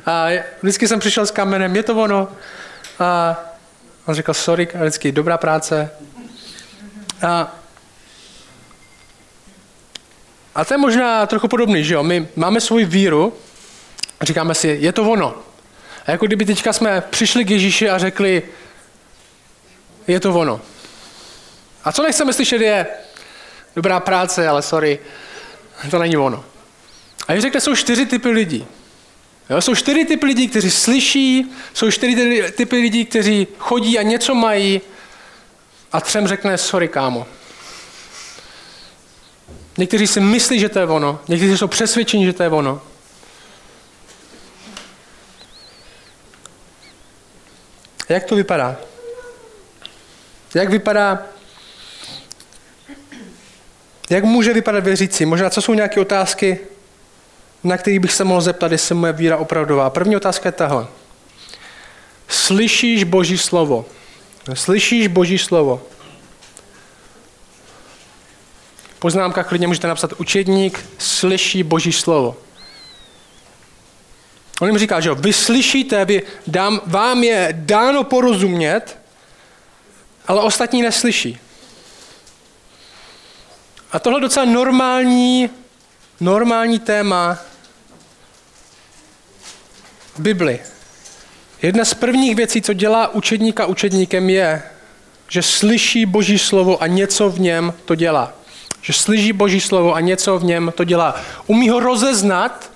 A 0.05 0.25
vždycky 0.61 0.87
jsem 0.87 0.99
přišel 0.99 1.25
s 1.25 1.31
kamenem, 1.31 1.75
je 1.75 1.83
to 1.83 1.95
ono. 1.95 2.27
A 2.99 3.39
on 4.05 4.15
říkal, 4.15 4.33
sorry, 4.33 4.67
a 4.75 4.79
vždycky 4.79 5.11
dobrá 5.11 5.37
práce. 5.37 5.91
A, 7.27 7.55
a 10.55 10.65
to 10.65 10.73
je 10.73 10.77
možná 10.77 11.25
trochu 11.25 11.47
podobný, 11.47 11.83
že 11.83 11.93
jo? 11.93 12.03
My 12.03 12.27
máme 12.35 12.61
svou 12.61 12.85
víru 12.85 13.33
říkáme 14.21 14.55
si, 14.55 14.77
je 14.81 14.91
to 14.91 15.03
ono. 15.03 15.35
A 16.05 16.11
jako 16.11 16.25
kdyby 16.25 16.45
teďka 16.45 16.73
jsme 16.73 17.01
přišli 17.09 17.45
k 17.45 17.49
Ježíši 17.49 17.89
a 17.89 17.97
řekli, 17.97 18.43
je 20.07 20.19
to 20.19 20.33
ono. 20.33 20.61
A 21.83 21.91
co 21.91 22.03
nechceme 22.03 22.33
slyšet 22.33 22.61
je, 22.61 22.87
dobrá 23.75 23.99
práce, 23.99 24.47
ale 24.47 24.61
sorry, 24.61 24.99
to 25.91 25.99
není 25.99 26.17
ono. 26.17 26.45
A 27.27 27.41
řekne, 27.41 27.61
jsou 27.61 27.75
čtyři 27.75 28.05
typy 28.05 28.29
lidí. 28.29 28.67
Jo, 29.49 29.61
jsou 29.61 29.75
čtyři 29.75 30.05
typy 30.05 30.25
lidí, 30.25 30.47
kteří 30.47 30.71
slyší, 30.71 31.51
jsou 31.73 31.91
čtyři 31.91 32.51
typy 32.51 32.75
lidí, 32.75 33.05
kteří 33.05 33.47
chodí 33.57 33.99
a 33.99 34.01
něco 34.01 34.35
mají 34.35 34.81
a 35.91 36.01
třem 36.01 36.27
řekne, 36.27 36.57
sorry 36.57 36.87
kámo. 36.87 37.27
Někteří 39.77 40.07
si 40.07 40.19
myslí, 40.19 40.59
že 40.59 40.69
to 40.69 40.79
je 40.79 40.85
ono, 40.85 41.19
někteří 41.27 41.57
jsou 41.57 41.67
přesvědčeni, 41.67 42.25
že 42.25 42.33
to 42.33 42.43
je 42.43 42.49
ono. 42.49 42.81
Jak 48.09 48.23
to 48.23 48.35
vypadá? 48.35 48.77
Jak 50.53 50.69
vypadá 50.69 51.25
jak 54.09 54.23
může 54.23 54.53
vypadat 54.53 54.83
věřící? 54.83 55.25
Možná 55.25 55.49
co 55.49 55.61
jsou 55.61 55.73
nějaké 55.73 56.01
otázky, 56.01 56.59
na 57.63 57.77
které 57.77 57.99
bych 57.99 58.13
se 58.13 58.23
mohl 58.23 58.41
zeptat, 58.41 58.71
jestli 58.71 58.95
moje 58.95 59.13
víra 59.13 59.37
opravdová. 59.37 59.89
První 59.89 60.15
otázka 60.15 60.49
je 60.49 60.53
tahle. 60.53 60.87
Slyšíš 62.27 63.03
Boží 63.03 63.37
slovo? 63.37 63.85
Slyšíš 64.53 65.07
Boží 65.07 65.37
slovo? 65.37 65.81
poznámkách 69.03 69.47
klidně 69.47 69.67
můžete 69.67 69.87
napsat 69.87 70.13
učedník 70.13 70.85
slyší 70.97 71.63
Boží 71.63 71.91
slovo. 71.91 72.37
On 74.61 74.67
jim 74.67 74.77
říká, 74.77 74.99
že 74.99 75.09
jo, 75.09 75.15
vy 75.15 75.33
slyšíte, 75.33 76.05
vy 76.05 76.21
dám, 76.47 76.81
vám 76.85 77.23
je 77.23 77.49
dáno 77.51 78.03
porozumět, 78.03 78.97
ale 80.27 80.41
ostatní 80.41 80.81
neslyší. 80.81 81.39
A 83.91 83.99
tohle 83.99 84.17
je 84.17 84.21
docela 84.21 84.45
normální, 84.45 85.49
normální 86.19 86.79
téma 86.79 87.37
v 90.15 90.19
Bibli. 90.19 90.59
Jedna 91.61 91.85
z 91.85 91.93
prvních 91.93 92.35
věcí, 92.35 92.61
co 92.61 92.73
dělá 92.73 93.07
učedníka 93.07 93.65
učedníkem, 93.65 94.29
je, 94.29 94.63
že 95.29 95.41
slyší 95.41 96.05
Boží 96.05 96.39
slovo 96.39 96.83
a 96.83 96.87
něco 96.87 97.29
v 97.29 97.39
něm 97.39 97.73
to 97.85 97.95
dělá. 97.95 98.33
Že 98.81 98.93
slyší 98.93 99.33
Boží 99.33 99.61
slovo 99.61 99.95
a 99.95 99.99
něco 99.99 100.39
v 100.39 100.43
něm 100.43 100.73
to 100.75 100.83
dělá. 100.83 101.21
Umí 101.47 101.69
ho 101.69 101.79
rozeznat, 101.79 102.71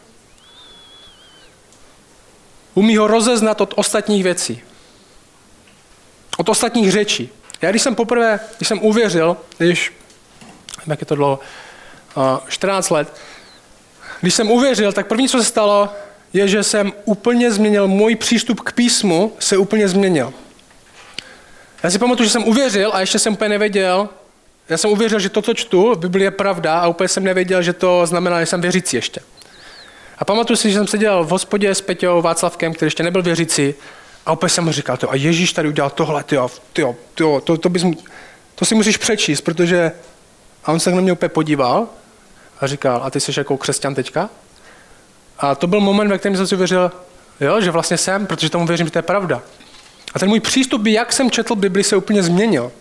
umí 2.74 2.98
ho 2.98 3.08
rozeznat 3.08 3.62
od 3.62 3.74
ostatních 3.76 4.24
věcí. 4.24 4.62
Od 6.38 6.50
ostatních 6.50 6.92
řečí. 6.92 7.30
Já 7.62 7.70
když 7.70 7.82
jsem 7.82 7.96
poprvé, 7.96 8.40
když 8.58 8.68
jsem 8.68 8.84
uvěřil, 8.84 9.38
když, 9.58 9.94
jak 10.88 11.02
je 11.02 11.06
to 11.06 11.16
dlouho, 11.16 11.40
14 12.48 12.90
let, 12.90 13.14
když 14.22 14.34
jsem 14.34 14.52
uvěřil, 14.52 14.92
tak 14.92 15.08
první, 15.08 15.30
co 15.30 15.38
se 15.38 15.44
stalo, 15.44 15.90
je, 16.34 16.48
že 16.48 16.64
jsem 16.64 16.94
úplně 17.06 17.52
změnil, 17.52 17.88
můj 17.88 18.16
přístup 18.16 18.60
k 18.60 18.72
písmu 18.72 19.34
se 19.40 19.58
úplně 19.58 19.88
změnil. 19.88 20.34
Já 21.84 21.90
si 21.90 22.00
pamatuju, 22.00 22.28
že 22.28 22.32
jsem 22.32 22.44
uvěřil 22.44 22.92
a 22.94 23.00
ještě 23.00 23.20
jsem 23.20 23.34
úplně 23.34 23.50
nevěděl, 23.50 24.10
já 24.70 24.78
jsem 24.78 24.92
uvěřil, 24.92 25.20
že 25.20 25.30
to, 25.30 25.42
co 25.42 25.54
čtu 25.54 25.94
v 25.94 25.98
Biblii 25.98 26.24
je 26.24 26.32
pravda 26.32 26.80
a 26.80 26.88
úplně 26.88 27.08
jsem 27.08 27.24
nevěděl, 27.24 27.62
že 27.62 27.74
to 27.74 28.06
znamená, 28.06 28.40
že 28.40 28.46
jsem 28.46 28.62
věřící 28.62 28.96
ještě. 28.96 29.22
A 30.18 30.26
pamatuju 30.26 30.58
si, 30.58 30.70
že 30.70 30.78
jsem 30.78 30.88
seděl 30.88 31.24
v 31.24 31.30
hospodě 31.30 31.76
s 31.76 31.82
Peťou 31.82 32.22
Václavkem, 32.22 32.74
který 32.74 32.88
ještě 32.88 33.04
nebyl 33.04 33.22
věřící, 33.22 33.74
a 34.28 34.32
opět 34.32 34.50
jsem 34.50 34.64
mu 34.64 34.72
říkal, 34.72 34.98
a 35.10 35.16
Ježíš 35.16 35.54
tady 35.54 35.68
udělal 35.68 35.90
tohle, 35.90 36.24
tyjo, 36.24 36.50
tyjo, 36.74 36.96
tyjo, 37.16 37.42
to, 37.42 37.58
to, 37.58 37.70
bys, 37.70 37.84
to 38.56 38.66
si 38.66 38.76
musíš 38.76 38.98
přečíst, 38.98 39.42
protože... 39.42 39.92
A 40.66 40.72
on 40.72 40.80
se 40.80 40.92
na 40.92 41.02
mě 41.02 41.12
úplně 41.12 41.30
podíval 41.30 41.88
a 42.60 42.68
říkal, 42.68 43.02
a 43.04 43.10
ty 43.10 43.20
jsi 43.20 43.32
jako 43.38 43.58
křesťan 43.58 43.96
teďka? 43.96 44.30
A 45.40 45.56
to 45.56 45.68
byl 45.68 45.80
moment, 45.80 46.08
ve 46.08 46.18
kterém 46.18 46.38
jsem 46.38 46.48
si 46.48 46.56
uvěřil, 46.56 46.92
jo, 47.40 47.62
že 47.62 47.72
vlastně 47.72 47.98
jsem, 47.98 48.28
protože 48.28 48.50
tomu 48.50 48.68
věřím, 48.68 48.88
že 48.88 48.92
to 48.92 48.98
je 48.98 49.04
pravda. 49.04 49.42
A 50.14 50.20
ten 50.20 50.30
můj 50.30 50.40
přístup, 50.40 50.86
jak 50.86 51.14
jsem 51.14 51.32
četl 51.32 51.56
Bibli, 51.56 51.84
se 51.84 51.96
úplně 51.96 52.24
změnil. 52.24 52.72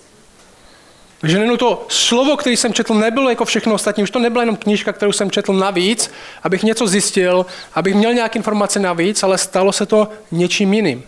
Že 1.23 1.39
jenom 1.39 1.57
to 1.57 1.87
slovo, 1.89 2.37
které 2.37 2.57
jsem 2.57 2.73
četl, 2.73 2.95
nebylo 2.95 3.31
jako 3.31 3.45
všechno 3.45 3.75
ostatní. 3.75 4.03
Už 4.03 4.11
to 4.11 4.19
nebyla 4.19 4.43
jenom 4.43 4.57
knížka, 4.57 4.93
kterou 4.93 5.13
jsem 5.13 5.31
četl 5.31 5.53
navíc, 5.53 6.11
abych 6.43 6.63
něco 6.63 6.87
zjistil, 6.87 7.47
abych 7.75 7.95
měl 7.95 8.15
nějaké 8.15 8.39
informace 8.39 8.79
navíc, 8.79 9.23
ale 9.23 9.39
stalo 9.39 9.73
se 9.73 9.87
to 9.87 10.09
něčím 10.31 10.75
jiným. 10.75 11.05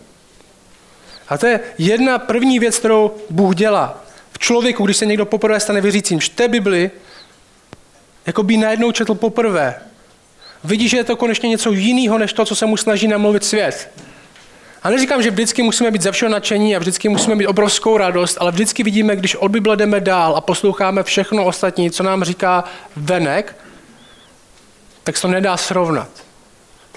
A 1.29 1.37
to 1.37 1.45
je 1.45 1.59
jedna 1.77 2.19
první 2.19 2.59
věc, 2.59 2.79
kterou 2.79 3.15
Bůh 3.29 3.55
dělá. 3.55 4.03
V 4.31 4.39
člověku, 4.39 4.85
když 4.85 4.97
se 4.97 5.05
někdo 5.05 5.25
poprvé 5.25 5.59
stane 5.59 5.81
věřícím, 5.81 6.19
čte 6.19 6.47
Bibli, 6.47 6.91
jako 8.25 8.43
by 8.43 8.57
najednou 8.57 8.91
četl 8.91 9.15
poprvé. 9.15 9.75
Vidí, 10.63 10.89
že 10.89 10.97
je 10.97 11.03
to 11.03 11.15
konečně 11.15 11.49
něco 11.49 11.71
jiného, 11.71 12.17
než 12.17 12.33
to, 12.33 12.45
co 12.45 12.55
se 12.55 12.65
mu 12.65 12.77
snaží 12.77 13.07
namluvit 13.07 13.45
svět. 13.45 13.91
A 14.83 14.89
neříkám, 14.89 15.21
že 15.21 15.31
vždycky 15.31 15.63
musíme 15.63 15.91
být 15.91 16.01
ze 16.01 16.11
všeho 16.11 16.31
nadšení 16.31 16.75
a 16.75 16.79
vždycky 16.79 17.09
musíme 17.09 17.35
mít 17.35 17.47
obrovskou 17.47 17.97
radost, 17.97 18.37
ale 18.39 18.51
vždycky 18.51 18.83
vidíme, 18.83 19.15
když 19.15 19.35
od 19.35 19.51
Bible 19.51 19.77
jdeme 19.77 19.99
dál 19.99 20.35
a 20.35 20.41
posloucháme 20.41 21.03
všechno 21.03 21.45
ostatní, 21.45 21.91
co 21.91 22.03
nám 22.03 22.23
říká 22.23 22.63
venek, 22.95 23.55
tak 25.03 25.17
se 25.17 25.21
to 25.21 25.27
nedá 25.27 25.57
srovnat. 25.57 26.09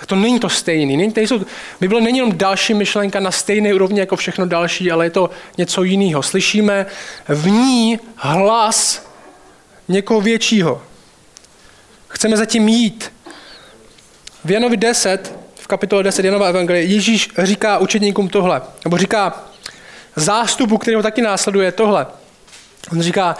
Tak 0.02 0.08
to 0.08 0.16
není 0.16 0.40
to 0.40 0.48
stejný. 0.48 0.96
Není, 0.96 1.12
nejsou, 1.16 1.40
Bible 1.80 2.00
není 2.00 2.18
jenom 2.18 2.38
další 2.38 2.74
myšlenka 2.74 3.20
na 3.20 3.30
stejné 3.30 3.74
úrovni 3.74 4.00
jako 4.00 4.16
všechno 4.16 4.46
další, 4.46 4.90
ale 4.90 5.06
je 5.06 5.10
to 5.10 5.30
něco 5.58 5.82
jiného. 5.82 6.22
Slyšíme 6.22 6.86
v 7.28 7.48
ní 7.50 7.98
hlas 8.16 9.06
někoho 9.88 10.20
většího. 10.20 10.82
Chceme 12.08 12.36
zatím 12.36 12.68
jít. 12.68 13.12
V 14.44 14.50
Janovi 14.50 14.76
10 14.76 15.38
kapitole 15.72 16.02
10 16.02 16.24
Janova 16.24 16.46
Evangelie 16.48 16.84
Ježíš 16.84 17.28
říká 17.38 17.78
učedníkům 17.78 18.28
tohle, 18.28 18.62
nebo 18.84 18.98
říká 18.98 19.44
zástupu, 20.16 20.78
který 20.78 20.96
ho 20.96 21.02
taky 21.02 21.22
následuje 21.22 21.72
tohle. 21.72 22.06
On 22.92 23.02
říká, 23.02 23.36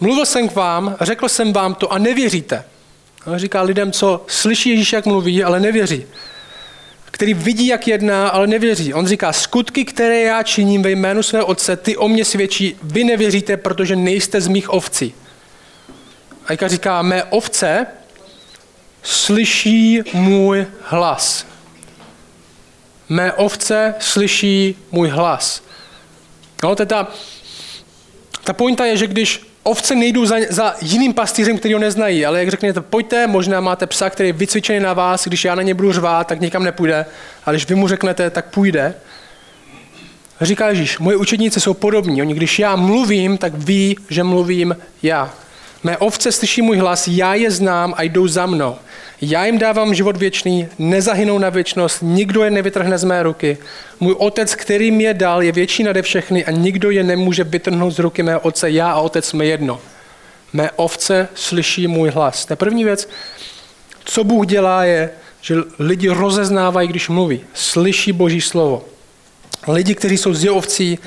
mluvil 0.00 0.26
jsem 0.26 0.48
k 0.48 0.54
vám, 0.54 0.96
řekl 1.00 1.28
jsem 1.28 1.52
vám 1.52 1.74
to 1.74 1.92
a 1.92 1.98
nevěříte. 1.98 2.64
Říká 3.36 3.62
lidem, 3.62 3.92
co 3.92 4.24
slyší 4.28 4.70
Ježíš, 4.70 4.92
jak 4.92 5.06
mluví, 5.06 5.44
ale 5.44 5.60
nevěří. 5.60 6.06
Který 7.04 7.34
vidí, 7.34 7.66
jak 7.66 7.88
jedná, 7.88 8.28
ale 8.28 8.46
nevěří. 8.46 8.94
On 8.94 9.06
říká, 9.06 9.32
skutky, 9.32 9.84
které 9.84 10.20
já 10.20 10.42
činím 10.42 10.82
ve 10.82 10.90
jménu 10.90 11.22
svého 11.22 11.46
otce, 11.46 11.76
ty 11.76 11.96
o 11.96 12.08
mě 12.08 12.24
svědčí, 12.24 12.76
vy 12.82 13.04
nevěříte, 13.04 13.56
protože 13.56 13.96
nejste 13.96 14.40
z 14.40 14.48
mých 14.48 14.72
ovcí. 14.72 15.14
A 16.46 16.52
Jaka 16.52 16.68
říká, 16.68 17.02
mé 17.02 17.24
ovce 17.24 17.86
slyší 19.02 20.02
můj 20.12 20.66
hlas. 20.82 21.46
Mé 23.08 23.32
ovce 23.32 23.94
slyší 23.98 24.76
můj 24.90 25.08
hlas. 25.08 25.62
No, 26.62 26.74
to 26.74 26.86
ta, 26.86 27.08
ta 28.44 28.52
pointa 28.52 28.84
je, 28.84 28.96
že 28.96 29.06
když 29.06 29.53
ovce 29.64 29.94
nejdou 29.94 30.26
za, 30.26 30.36
za 30.50 30.74
jiným 30.82 31.14
pastýřem, 31.14 31.58
který 31.58 31.74
ho 31.74 31.80
neznají, 31.80 32.26
ale 32.26 32.38
jak 32.38 32.48
řeknete, 32.48 32.80
pojďte, 32.80 33.26
možná 33.26 33.60
máte 33.60 33.86
psa, 33.86 34.10
který 34.10 34.28
je 34.28 34.32
vycvičený 34.32 34.80
na 34.80 34.92
vás, 34.92 35.24
když 35.24 35.44
já 35.44 35.54
na 35.54 35.62
ně 35.62 35.74
budu 35.74 35.92
řvát, 35.92 36.26
tak 36.26 36.40
nikam 36.40 36.64
nepůjde, 36.64 37.06
ale 37.44 37.56
když 37.56 37.68
vy 37.68 37.74
mu 37.74 37.88
řeknete, 37.88 38.30
tak 38.30 38.44
půjde. 38.46 38.94
Říká 40.40 40.68
Ježíš, 40.68 40.98
moje 40.98 41.16
učedníci 41.16 41.60
jsou 41.60 41.74
podobní, 41.74 42.22
oni 42.22 42.34
když 42.34 42.58
já 42.58 42.76
mluvím, 42.76 43.38
tak 43.38 43.54
ví, 43.54 43.96
že 44.08 44.24
mluvím 44.24 44.76
já. 45.02 45.34
Mé 45.84 45.96
ovce 45.98 46.32
slyší 46.32 46.62
můj 46.62 46.76
hlas, 46.76 47.08
já 47.08 47.34
je 47.34 47.50
znám 47.50 47.94
a 47.96 48.02
jdou 48.02 48.28
za 48.28 48.46
mnou. 48.46 48.76
Já 49.20 49.44
jim 49.44 49.58
dávám 49.58 49.94
život 49.94 50.16
věčný, 50.16 50.68
nezahynou 50.78 51.38
na 51.38 51.50
věčnost, 51.50 51.98
nikdo 52.02 52.44
je 52.44 52.50
nevytrhne 52.50 52.98
z 52.98 53.04
mé 53.04 53.22
ruky. 53.22 53.58
Můj 54.00 54.14
otec, 54.18 54.54
který 54.54 54.90
mě 54.90 55.14
dal, 55.14 55.42
je 55.42 55.52
větší 55.52 55.82
nade 55.82 56.02
všechny 56.02 56.44
a 56.44 56.50
nikdo 56.50 56.90
je 56.90 57.04
nemůže 57.04 57.44
vytrhnout 57.44 57.92
z 57.92 57.98
ruky 57.98 58.22
mého 58.22 58.40
otce. 58.40 58.70
Já 58.70 58.90
a 58.90 59.00
otec 59.00 59.24
jsme 59.26 59.46
jedno. 59.46 59.80
Mé 60.52 60.70
ovce 60.70 61.28
slyší 61.34 61.86
můj 61.86 62.10
hlas. 62.10 62.44
Ta 62.44 62.56
první 62.56 62.84
věc, 62.84 63.08
co 64.04 64.24
Bůh 64.24 64.46
dělá, 64.46 64.84
je, 64.84 65.10
že 65.40 65.54
lidi 65.78 66.08
rozeznávají, 66.08 66.88
když 66.88 67.08
mluví. 67.08 67.40
Slyší 67.54 68.12
Boží 68.12 68.40
slovo. 68.40 68.84
Lidi, 69.68 69.94
kteří 69.94 70.18
jsou 70.18 70.34
z 70.34 70.44
jeho 70.44 70.56
ovcí 70.56 70.98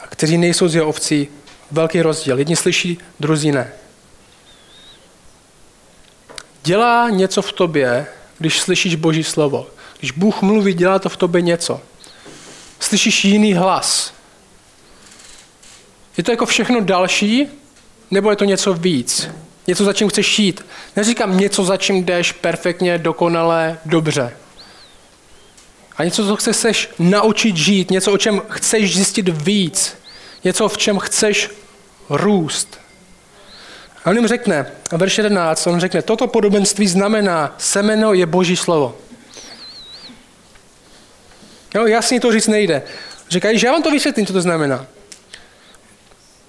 a 0.00 0.06
kteří 0.06 0.38
nejsou 0.38 0.68
z 0.68 0.74
jeho 0.74 0.88
ovcí, 0.88 1.28
velký 1.70 2.02
rozdíl. 2.02 2.38
Jedni 2.38 2.56
slyší, 2.56 2.98
druzí 3.20 3.52
ne. 3.52 3.72
Dělá 6.66 7.10
něco 7.10 7.42
v 7.42 7.52
tobě, 7.52 8.06
když 8.38 8.60
slyšíš 8.60 8.94
Boží 8.94 9.24
slovo. 9.24 9.66
Když 9.98 10.10
Bůh 10.10 10.42
mluví, 10.42 10.74
dělá 10.74 10.98
to 10.98 11.08
v 11.08 11.16
tobě 11.16 11.42
něco. 11.42 11.80
Slyšíš 12.80 13.24
jiný 13.24 13.54
hlas. 13.54 14.12
Je 16.16 16.24
to 16.24 16.30
jako 16.30 16.46
všechno 16.46 16.80
další, 16.80 17.46
nebo 18.10 18.30
je 18.30 18.36
to 18.36 18.44
něco 18.44 18.74
víc? 18.74 19.28
Něco, 19.66 19.84
za 19.84 19.92
čím 19.92 20.08
chceš 20.08 20.38
jít. 20.38 20.66
Neříkám 20.96 21.38
něco, 21.38 21.64
za 21.64 21.76
čím 21.76 22.04
jdeš 22.04 22.32
perfektně, 22.32 22.98
dokonale, 22.98 23.78
dobře. 23.84 24.36
A 25.96 26.04
něco, 26.04 26.26
co 26.26 26.36
chceš 26.36 26.90
naučit 26.98 27.56
žít, 27.56 27.90
něco, 27.90 28.12
o 28.12 28.18
čem 28.18 28.42
chceš 28.48 28.96
zjistit 28.96 29.28
víc, 29.28 29.96
něco, 30.44 30.68
v 30.68 30.78
čem 30.78 30.98
chceš 30.98 31.50
růst. 32.10 32.85
A 34.06 34.10
on 34.10 34.16
jim 34.16 34.26
řekne, 34.26 34.66
a 34.92 34.96
verš 34.96 35.18
11, 35.18 35.66
on 35.66 35.80
řekne, 35.80 36.02
toto 36.02 36.26
podobenství 36.26 36.86
znamená, 36.86 37.54
semeno 37.58 38.12
je 38.12 38.26
boží 38.26 38.56
slovo. 38.56 38.96
Jo, 41.74 41.86
jasně 41.86 42.20
to 42.20 42.32
říct 42.32 42.46
nejde. 42.46 42.82
Říkají, 43.30 43.58
že 43.58 43.66
já 43.66 43.72
vám 43.72 43.82
to 43.82 43.90
vysvětlím, 43.90 44.26
co 44.26 44.32
to 44.32 44.40
znamená. 44.40 44.86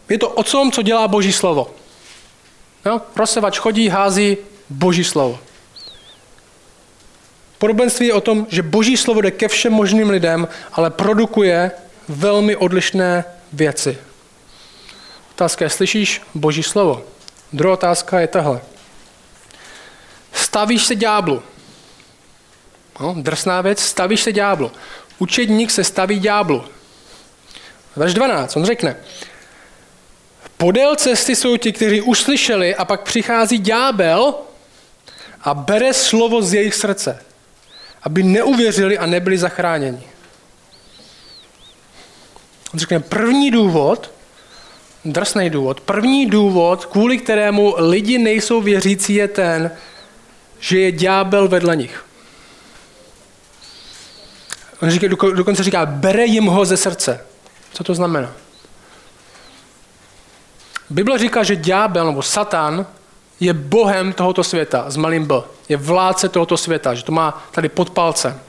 Je 0.10 0.18
to 0.18 0.30
o 0.30 0.44
tom, 0.44 0.72
co 0.72 0.82
dělá 0.82 1.08
boží 1.08 1.34
slovo. 1.34 1.74
Jo? 2.86 3.02
Rozsevač 3.16 3.58
chodí, 3.60 3.90
hází 3.90 4.38
boží 4.70 5.04
slovo. 5.04 5.40
Podobenství 7.58 8.08
je 8.08 8.14
o 8.14 8.22
tom, 8.22 8.48
že 8.50 8.62
boží 8.62 8.98
slovo 8.98 9.22
jde 9.22 9.32
ke 9.32 9.48
všem 9.48 9.74
možným 9.74 10.10
lidem, 10.10 10.48
ale 10.74 10.90
produkuje 10.90 11.72
velmi 12.08 12.56
odlišné 12.56 13.26
věci. 13.54 13.98
Otázka 15.32 15.66
je, 15.66 15.70
slyšíš 15.70 16.22
boží 16.36 16.64
slovo? 16.64 17.17
Druhá 17.54 17.74
otázka 17.74 18.20
je 18.20 18.28
tahle. 18.28 18.62
Stavíš 20.34 20.86
se 20.86 20.96
ďáblu. 20.96 21.44
No, 23.00 23.16
drsná 23.18 23.62
věc, 23.62 23.80
stavíš 23.80 24.22
se 24.22 24.34
ďáblu. 24.34 24.72
Učedník 25.20 25.72
se 25.72 25.84
staví 25.84 26.20
ďáblu. 26.20 26.66
Verš 27.96 28.14
12, 28.14 28.56
on 28.56 28.66
řekne, 28.66 28.96
podél 30.58 30.96
cesty 30.96 31.36
jsou 31.36 31.58
ti, 31.58 31.74
kteří 31.74 32.02
uslyšeli 32.02 32.76
a 32.76 32.86
pak 32.86 33.02
přichází 33.02 33.58
ďábel 33.58 34.36
a 35.42 35.54
bere 35.54 35.94
slovo 35.94 36.42
z 36.42 36.54
jejich 36.54 36.76
srdce, 36.76 37.24
aby 38.04 38.24
neuvěřili 38.24 38.98
a 38.98 39.06
nebyli 39.06 39.38
zachráněni. 39.38 40.04
On 42.74 42.80
řekne, 42.80 43.00
první 43.00 43.52
důvod, 43.52 44.12
drsný 45.14 45.50
důvod, 45.50 45.82
první 45.82 46.26
důvod, 46.26 46.86
kvůli 46.86 47.18
kterému 47.18 47.76
lidi 47.78 48.18
nejsou 48.18 48.62
věřící, 48.62 49.14
je 49.14 49.28
ten, 49.28 49.72
že 50.60 50.80
je 50.80 50.92
ďábel 50.92 51.48
vedle 51.48 51.76
nich. 51.76 52.06
On 54.82 54.90
říká, 54.90 55.08
dokonce 55.08 55.64
říká, 55.64 55.86
bere 55.86 56.26
jim 56.26 56.46
ho 56.46 56.66
ze 56.66 56.78
srdce. 56.78 57.26
Co 57.74 57.84
to 57.84 57.96
znamená? 57.96 58.34
Bible 60.90 61.18
říká, 61.18 61.44
že 61.44 61.56
ďábel 61.56 62.06
nebo 62.06 62.22
satan 62.22 62.86
je 63.40 63.54
bohem 63.54 64.14
tohoto 64.14 64.44
světa 64.44 64.90
s 64.90 64.98
malým 64.98 65.26
b. 65.26 65.44
Je 65.70 65.78
vládce 65.78 66.30
tohoto 66.30 66.58
světa, 66.58 66.94
že 66.94 67.04
to 67.04 67.12
má 67.12 67.48
tady 67.52 67.70
pod 67.70 67.90
palcem. 67.90 68.40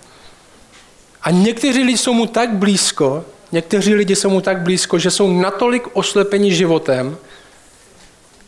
A 1.23 1.31
někteří 1.31 1.83
lidi 1.83 1.99
jsou 1.99 2.13
mu 2.13 2.27
tak 2.27 2.53
blízko, 2.53 3.25
někteří 3.53 3.95
lidi 3.95 4.17
jsou 4.17 4.31
mu 4.31 4.41
tak 4.41 4.61
blízko, 4.61 4.99
že 4.99 5.11
jsou 5.11 5.33
natolik 5.41 5.97
oslepeni 5.97 6.55
životem, 6.55 7.19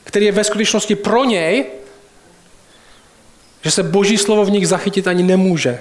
který 0.05 0.27
je 0.27 0.33
ve 0.33 0.45
skutečnosti 0.45 0.97
pro 0.97 1.25
něj, 1.25 1.67
že 3.63 3.71
se 3.71 3.83
boží 3.83 4.19
slovo 4.19 4.45
v 4.45 4.51
nich 4.51 4.69
zachytit 4.69 5.07
ani 5.07 5.23
nemůže. 5.23 5.79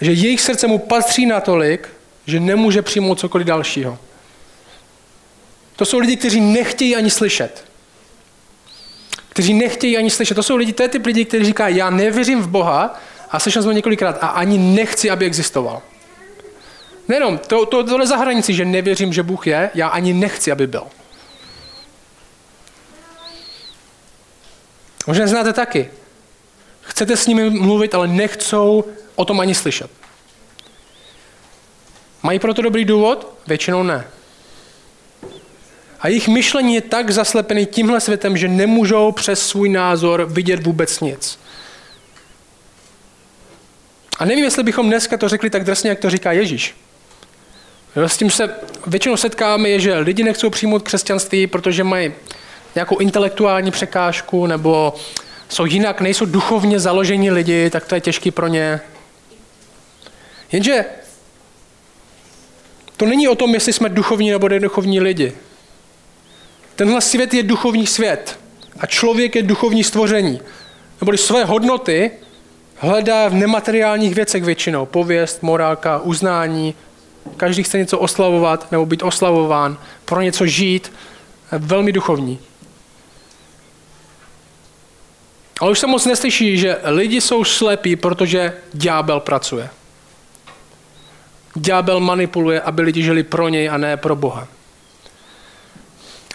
Že 0.00 0.12
jejich 0.12 0.40
srdce 0.40 0.66
mu 0.66 0.78
patří 0.78 1.26
natolik, 1.26 1.88
že 2.26 2.40
nemůže 2.40 2.82
přijmout 2.82 3.20
cokoliv 3.20 3.46
dalšího. 3.46 3.98
To 5.76 5.84
jsou 5.84 5.98
lidi, 5.98 6.16
kteří 6.16 6.40
nechtějí 6.40 6.96
ani 6.96 7.10
slyšet. 7.10 7.64
Kteří 9.28 9.54
nechtějí 9.54 9.96
ani 9.96 10.10
slyšet. 10.10 10.34
To 10.34 10.42
jsou 10.42 10.56
lidi, 10.56 10.72
to 10.72 10.82
je 10.82 10.88
typ 10.88 11.06
lidí, 11.06 11.24
kteří 11.24 11.44
říká, 11.44 11.68
já 11.68 11.90
nevěřím 11.90 12.42
v 12.42 12.48
Boha 12.48 13.00
a 13.30 13.40
slyšel 13.40 13.62
jsem 13.62 13.74
několikrát 13.74 14.18
a 14.20 14.26
ani 14.26 14.58
nechci, 14.58 15.10
aby 15.10 15.26
existoval. 15.26 15.82
Nejenom, 17.08 17.38
to, 17.38 17.66
to, 17.66 17.84
tohle 17.84 18.06
za 18.06 18.16
hranici, 18.16 18.54
že 18.54 18.64
nevěřím, 18.64 19.12
že 19.12 19.22
Bůh 19.22 19.46
je, 19.46 19.70
já 19.74 19.88
ani 19.88 20.12
nechci, 20.12 20.52
aby 20.52 20.66
byl. 20.66 20.86
Možná 25.06 25.26
znáte 25.26 25.52
taky. 25.52 25.90
Chcete 26.80 27.16
s 27.16 27.26
nimi 27.26 27.50
mluvit, 27.50 27.94
ale 27.94 28.08
nechcou 28.08 28.84
o 29.14 29.24
tom 29.24 29.40
ani 29.40 29.54
slyšet. 29.54 29.90
Mají 32.22 32.38
proto 32.38 32.62
dobrý 32.62 32.84
důvod? 32.84 33.38
Většinou 33.46 33.82
ne. 33.82 34.06
A 36.00 36.08
jejich 36.08 36.28
myšlení 36.28 36.74
je 36.74 36.80
tak 36.80 37.10
zaslepený 37.10 37.66
tímhle 37.66 38.00
světem, 38.00 38.36
že 38.36 38.48
nemůžou 38.48 39.12
přes 39.12 39.48
svůj 39.48 39.68
názor 39.68 40.24
vidět 40.24 40.66
vůbec 40.66 41.00
nic. 41.00 41.38
A 44.18 44.24
nevím, 44.24 44.44
jestli 44.44 44.62
bychom 44.62 44.86
dneska 44.86 45.16
to 45.16 45.28
řekli 45.28 45.50
tak 45.50 45.64
drsně, 45.64 45.90
jak 45.90 45.98
to 45.98 46.10
říká 46.10 46.32
Ježíš. 46.32 46.74
S 48.06 48.16
tím 48.16 48.30
se 48.30 48.54
většinou 48.86 49.16
setkáme, 49.16 49.68
je, 49.68 49.80
že 49.80 49.98
lidi 49.98 50.22
nechcou 50.22 50.50
přijmout 50.50 50.82
křesťanství, 50.82 51.46
protože 51.46 51.84
mají 51.84 52.12
nějakou 52.74 52.98
intelektuální 52.98 53.70
překážku, 53.70 54.46
nebo 54.46 54.94
jsou 55.48 55.64
jinak, 55.64 56.00
nejsou 56.00 56.26
duchovně 56.26 56.80
založení 56.80 57.30
lidi, 57.30 57.70
tak 57.70 57.86
to 57.86 57.94
je 57.94 58.00
těžký 58.00 58.30
pro 58.30 58.46
ně. 58.46 58.80
Jenže 60.52 60.84
to 62.96 63.06
není 63.06 63.28
o 63.28 63.34
tom, 63.34 63.54
jestli 63.54 63.72
jsme 63.72 63.88
duchovní 63.88 64.30
nebo 64.30 64.48
neduchovní 64.48 65.00
lidi. 65.00 65.32
Tenhle 66.76 67.00
svět 67.00 67.34
je 67.34 67.42
duchovní 67.42 67.86
svět 67.86 68.38
a 68.80 68.86
člověk 68.86 69.36
je 69.36 69.42
duchovní 69.42 69.84
stvoření. 69.84 70.40
Neboli 71.00 71.18
své 71.18 71.44
hodnoty 71.44 72.10
hledá 72.76 73.28
v 73.28 73.34
nemateriálních 73.34 74.14
věcech 74.14 74.44
většinou. 74.44 74.86
Pověst, 74.86 75.42
morálka, 75.42 75.98
uznání. 75.98 76.74
Každý 77.36 77.62
chce 77.62 77.78
něco 77.78 77.98
oslavovat 77.98 78.72
nebo 78.72 78.86
být 78.86 79.02
oslavován, 79.02 79.78
pro 80.04 80.20
něco 80.20 80.46
žít. 80.46 80.92
Velmi 81.52 81.92
duchovní. 81.92 82.38
Ale 85.60 85.70
už 85.70 85.78
se 85.78 85.86
moc 85.86 86.06
neslyší, 86.06 86.58
že 86.58 86.76
lidi 86.84 87.20
jsou 87.20 87.44
slepí, 87.44 87.96
protože 87.96 88.52
ďábel 88.72 89.20
pracuje. 89.20 89.70
Ďábel 91.54 92.00
manipuluje, 92.00 92.60
aby 92.60 92.82
lidi 92.82 93.02
žili 93.02 93.22
pro 93.22 93.48
něj 93.48 93.68
a 93.68 93.76
ne 93.76 93.96
pro 93.96 94.16
Boha. 94.16 94.48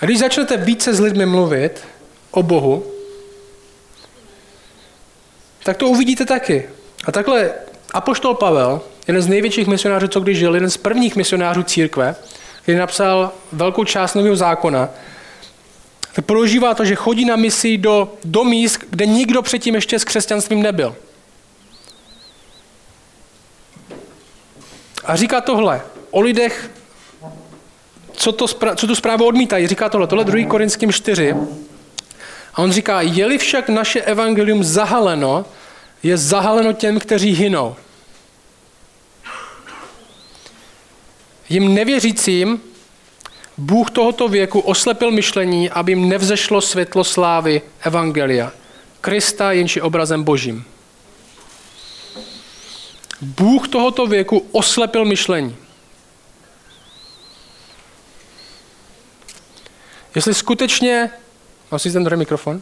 A 0.01 0.05
když 0.05 0.19
začnete 0.19 0.57
více 0.57 0.93
s 0.93 0.99
lidmi 0.99 1.25
mluvit 1.25 1.87
o 2.31 2.43
Bohu, 2.43 2.91
tak 5.63 5.77
to 5.77 5.87
uvidíte 5.87 6.25
taky. 6.25 6.69
A 7.05 7.11
takhle 7.11 7.53
Apoštol 7.93 8.33
Pavel, 8.33 8.81
jeden 9.07 9.21
z 9.21 9.27
největších 9.27 9.67
misionářů, 9.67 10.07
co 10.07 10.19
když 10.19 10.37
žil, 10.37 10.55
jeden 10.55 10.69
z 10.69 10.77
prvních 10.77 11.15
misionářů 11.15 11.63
církve, 11.63 12.15
který 12.61 12.77
napsal 12.77 13.31
velkou 13.51 13.83
část 13.83 14.13
nového 14.13 14.35
zákona, 14.35 14.89
tak 16.13 16.25
prožívá 16.25 16.73
to, 16.73 16.85
že 16.85 16.95
chodí 16.95 17.25
na 17.25 17.35
misi 17.35 17.77
do, 17.77 18.13
do 18.23 18.43
míst, 18.43 18.79
kde 18.89 19.05
nikdo 19.05 19.41
předtím 19.41 19.75
ještě 19.75 19.99
s 19.99 20.03
křesťanstvím 20.03 20.61
nebyl. 20.61 20.95
A 25.05 25.15
říká 25.15 25.41
tohle 25.41 25.81
o 26.11 26.21
lidech, 26.21 26.71
co, 28.13 28.31
to, 28.31 28.47
co 28.75 28.87
tu 28.87 28.95
zprávu 28.95 29.25
odmítají. 29.25 29.67
Říká 29.67 29.89
tohle, 29.89 30.07
tohle 30.07 30.25
2. 30.25 30.47
Korinským 30.47 30.91
4. 30.91 31.35
A 32.53 32.61
on 32.61 32.71
říká, 32.71 33.01
je-li 33.01 33.37
však 33.37 33.69
naše 33.69 34.01
evangelium 34.01 34.63
zahaleno, 34.63 35.45
je 36.03 36.17
zahaleno 36.17 36.73
těm, 36.73 36.99
kteří 36.99 37.35
hynou. 37.35 37.75
Jim 41.49 41.73
nevěřícím 41.73 42.61
Bůh 43.57 43.91
tohoto 43.91 44.27
věku 44.27 44.59
oslepil 44.59 45.11
myšlení, 45.11 45.69
aby 45.69 45.91
jim 45.91 46.09
nevzešlo 46.09 46.61
světlo 46.61 47.03
slávy 47.03 47.61
Evangelia. 47.81 48.51
Krista 49.01 49.51
jenči 49.51 49.81
obrazem 49.81 50.23
božím. 50.23 50.65
Bůh 53.21 53.67
tohoto 53.67 54.07
věku 54.07 54.47
oslepil 54.51 55.05
myšlení. 55.05 55.55
Jestli 60.15 60.33
skutečně... 60.33 61.11
Nosíš 61.71 61.93
ten 61.93 62.03
druhý 62.03 62.19
mikrofon? 62.19 62.61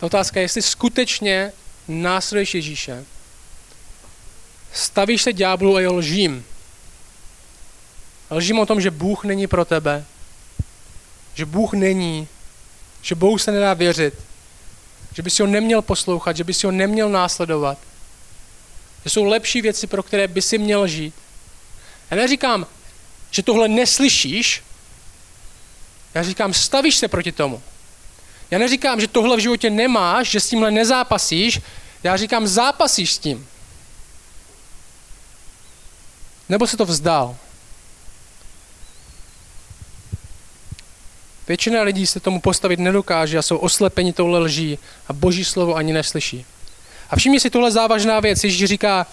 Ta 0.00 0.06
otázka 0.06 0.40
je, 0.40 0.44
jestli 0.44 0.62
skutečně 0.62 1.52
následuješ 1.88 2.54
Ježíše, 2.54 3.04
stavíš 4.72 5.22
se 5.22 5.32
ďáblu 5.32 5.76
a 5.76 5.80
je 5.80 5.88
lžím. 5.88 6.44
Lžím 8.30 8.58
o 8.58 8.66
tom, 8.66 8.80
že 8.80 8.90
Bůh 8.90 9.24
není 9.24 9.46
pro 9.46 9.64
tebe, 9.64 10.04
že 11.34 11.44
Bůh 11.44 11.72
není, 11.72 12.28
že 13.02 13.14
Bohu 13.14 13.38
se 13.38 13.52
nedá 13.52 13.74
věřit, 13.74 14.14
že 15.14 15.22
bys 15.22 15.40
ho 15.40 15.46
neměl 15.46 15.82
poslouchat, 15.82 16.36
že 16.36 16.44
bys 16.44 16.64
ho 16.64 16.70
neměl 16.70 17.08
následovat. 17.08 17.78
Že 19.04 19.10
jsou 19.10 19.24
lepší 19.24 19.62
věci, 19.62 19.86
pro 19.86 20.02
které 20.02 20.28
by 20.28 20.42
si 20.42 20.58
měl 20.58 20.86
žít. 20.86 21.14
Já 22.10 22.16
neříkám, 22.16 22.66
že 23.30 23.42
tohle 23.42 23.68
neslyšíš, 23.68 24.62
já 26.14 26.22
říkám, 26.22 26.54
stavíš 26.54 26.96
se 26.96 27.08
proti 27.08 27.32
tomu. 27.32 27.62
Já 28.50 28.58
neříkám, 28.58 29.00
že 29.00 29.08
tohle 29.08 29.36
v 29.36 29.40
životě 29.40 29.70
nemáš, 29.70 30.30
že 30.30 30.40
s 30.40 30.48
tímhle 30.48 30.70
nezápasíš, 30.70 31.60
já 32.02 32.16
říkám, 32.16 32.46
zápasíš 32.46 33.12
s 33.12 33.18
tím. 33.18 33.48
Nebo 36.48 36.66
se 36.66 36.76
to 36.76 36.84
vzdal. 36.84 37.36
Většina 41.48 41.82
lidí 41.82 42.06
se 42.06 42.20
tomu 42.20 42.40
postavit 42.40 42.78
nedokáže 42.78 43.38
a 43.38 43.42
jsou 43.42 43.56
oslepeni 43.56 44.12
touhle 44.12 44.38
lží 44.38 44.78
a 45.08 45.12
boží 45.12 45.44
slovo 45.44 45.74
ani 45.74 45.92
neslyší. 45.92 46.46
A 47.10 47.16
všimni 47.16 47.40
si 47.40 47.50
tuhle 47.50 47.70
závažná 47.70 48.20
věc. 48.20 48.44
Ježíš 48.44 48.68
říká, 48.68 49.06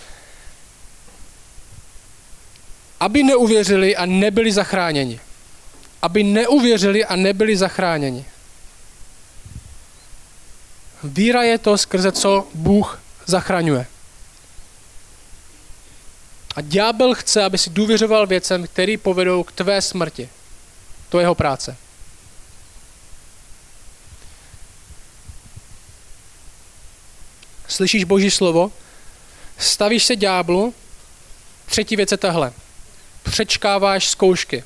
aby 2.99 3.23
neuvěřili 3.23 3.95
a 3.95 4.05
nebyli 4.05 4.51
zachráněni. 4.51 5.19
Aby 6.01 6.23
neuvěřili 6.23 7.05
a 7.05 7.15
nebyli 7.15 7.57
zachráněni. 7.57 8.25
Víra 11.03 11.43
je 11.43 11.57
to, 11.57 11.77
skrze 11.77 12.11
co 12.11 12.47
Bůh 12.53 12.99
zachraňuje. 13.25 13.87
A 16.55 16.61
ďábel 16.61 17.15
chce, 17.15 17.43
aby 17.43 17.57
si 17.57 17.69
důvěřoval 17.69 18.27
věcem, 18.27 18.67
které 18.67 18.97
povedou 18.97 19.43
k 19.43 19.51
tvé 19.51 19.81
smrti. 19.81 20.29
To 21.09 21.19
je 21.19 21.23
jeho 21.23 21.35
práce. 21.35 21.77
Slyšíš 27.67 28.03
Boží 28.03 28.31
slovo, 28.31 28.71
stavíš 29.57 30.05
se 30.05 30.15
ďáblu, 30.15 30.73
třetí 31.65 31.95
věc 31.95 32.11
je 32.11 32.17
tahle. 32.17 32.53
Přečkáváš 33.23 34.07
zkoušky. 34.09 34.63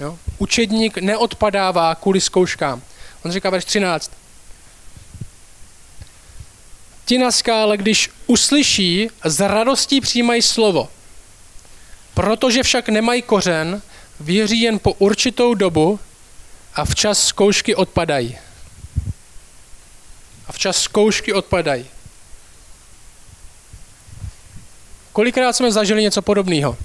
Jo? 0.00 0.18
Učedník 0.38 0.98
neodpadává 0.98 1.94
kvůli 1.94 2.20
zkouškám. 2.20 2.82
On 3.24 3.32
říká 3.32 3.50
verš 3.50 3.64
13. 3.64 4.12
Ti 7.04 7.18
na 7.18 7.30
skále, 7.30 7.76
když 7.76 8.10
uslyší, 8.26 9.08
z 9.24 9.48
radostí 9.48 10.00
přijímají 10.00 10.42
slovo. 10.42 10.88
Protože 12.14 12.62
však 12.62 12.88
nemají 12.88 13.22
kořen, 13.22 13.82
věří 14.20 14.60
jen 14.60 14.78
po 14.78 14.92
určitou 14.92 15.54
dobu 15.54 16.00
a 16.74 16.84
včas 16.84 17.26
zkoušky 17.26 17.74
odpadají. 17.74 18.38
A 20.46 20.52
včas 20.52 20.76
zkoušky 20.76 21.32
odpadají. 21.32 21.86
Kolikrát 25.12 25.52
jsme 25.52 25.72
zažili 25.72 26.02
něco 26.02 26.22
podobného? 26.22 26.76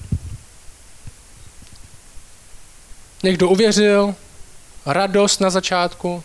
Někdo 3.24 3.50
uvěřil, 3.50 4.16
radost 4.86 5.42
na 5.42 5.50
začátku. 5.50 6.24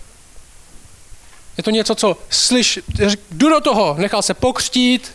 Je 1.56 1.62
to 1.62 1.70
něco, 1.70 1.94
co 1.94 2.16
slyš, 2.30 2.78
jdu 3.30 3.48
do 3.48 3.60
toho, 3.60 3.94
nechal 3.98 4.22
se 4.22 4.34
pokřtít. 4.34 5.12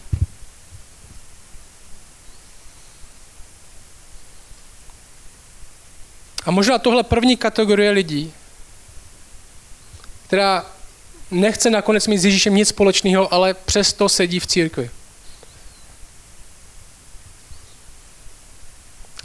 A 6.45 6.51
možná 6.51 6.77
tohle 6.77 7.03
první 7.03 7.37
kategorie 7.37 7.91
lidí, 7.91 8.33
která 10.27 10.65
nechce 11.31 11.69
nakonec 11.69 12.07
mít 12.07 12.17
s 12.17 12.25
Ježíšem 12.25 12.55
nic 12.55 12.69
společného, 12.69 13.33
ale 13.33 13.53
přesto 13.53 14.09
sedí 14.09 14.39
v 14.39 14.47
církvi. 14.47 14.89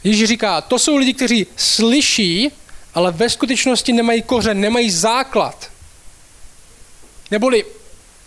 Ježíš 0.05 0.29
říká, 0.29 0.61
to 0.61 0.79
jsou 0.79 0.96
lidi, 0.96 1.14
kteří 1.14 1.46
slyší, 1.57 2.50
ale 2.94 3.12
ve 3.12 3.31
skutečnosti 3.31 3.92
nemají 3.92 4.22
kořen, 4.22 4.61
nemají 4.61 4.90
základ. 4.90 5.74
Neboli 7.31 7.65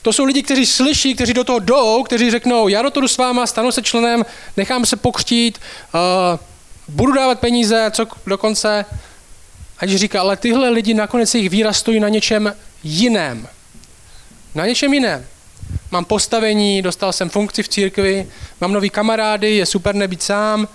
to 0.01 0.13
jsou 0.13 0.23
lidi, 0.23 0.43
kteří 0.43 0.65
slyší, 0.65 1.15
kteří 1.15 1.33
do 1.33 1.43
toho 1.43 1.59
jdou, 1.59 2.03
kteří 2.03 2.31
řeknou, 2.31 2.67
já 2.67 2.81
do 2.81 2.91
toho 2.91 3.01
jdu 3.01 3.07
s 3.07 3.17
váma, 3.17 3.47
stanu 3.47 3.71
se 3.71 3.81
členem, 3.81 4.25
nechám 4.57 4.85
se 4.85 4.95
pokřtít, 4.95 5.59
uh, 5.93 6.39
budu 6.87 7.11
dávat 7.11 7.39
peníze, 7.39 7.91
co 7.93 8.07
dokonce. 8.27 8.85
A 9.77 9.85
Ježíš 9.85 9.99
říká, 9.99 10.21
ale 10.21 10.37
tyhle 10.37 10.69
lidi 10.69 10.93
nakonec 10.93 11.35
jejich 11.35 11.49
víra 11.49 11.73
stojí 11.73 11.99
na 11.99 12.09
něčem 12.09 12.53
jiném. 12.83 13.47
Na 14.55 14.65
něčem 14.65 14.93
jiném. 14.93 15.25
Mám 15.91 16.05
postavení, 16.05 16.81
dostal 16.81 17.13
jsem 17.13 17.29
funkci 17.29 17.63
v 17.63 17.69
církvi, 17.69 18.27
mám 18.61 18.73
nový 18.73 18.89
kamarády, 18.89 19.55
je 19.55 19.65
super 19.65 19.95
nebýt 19.95 20.23
sám, 20.23 20.67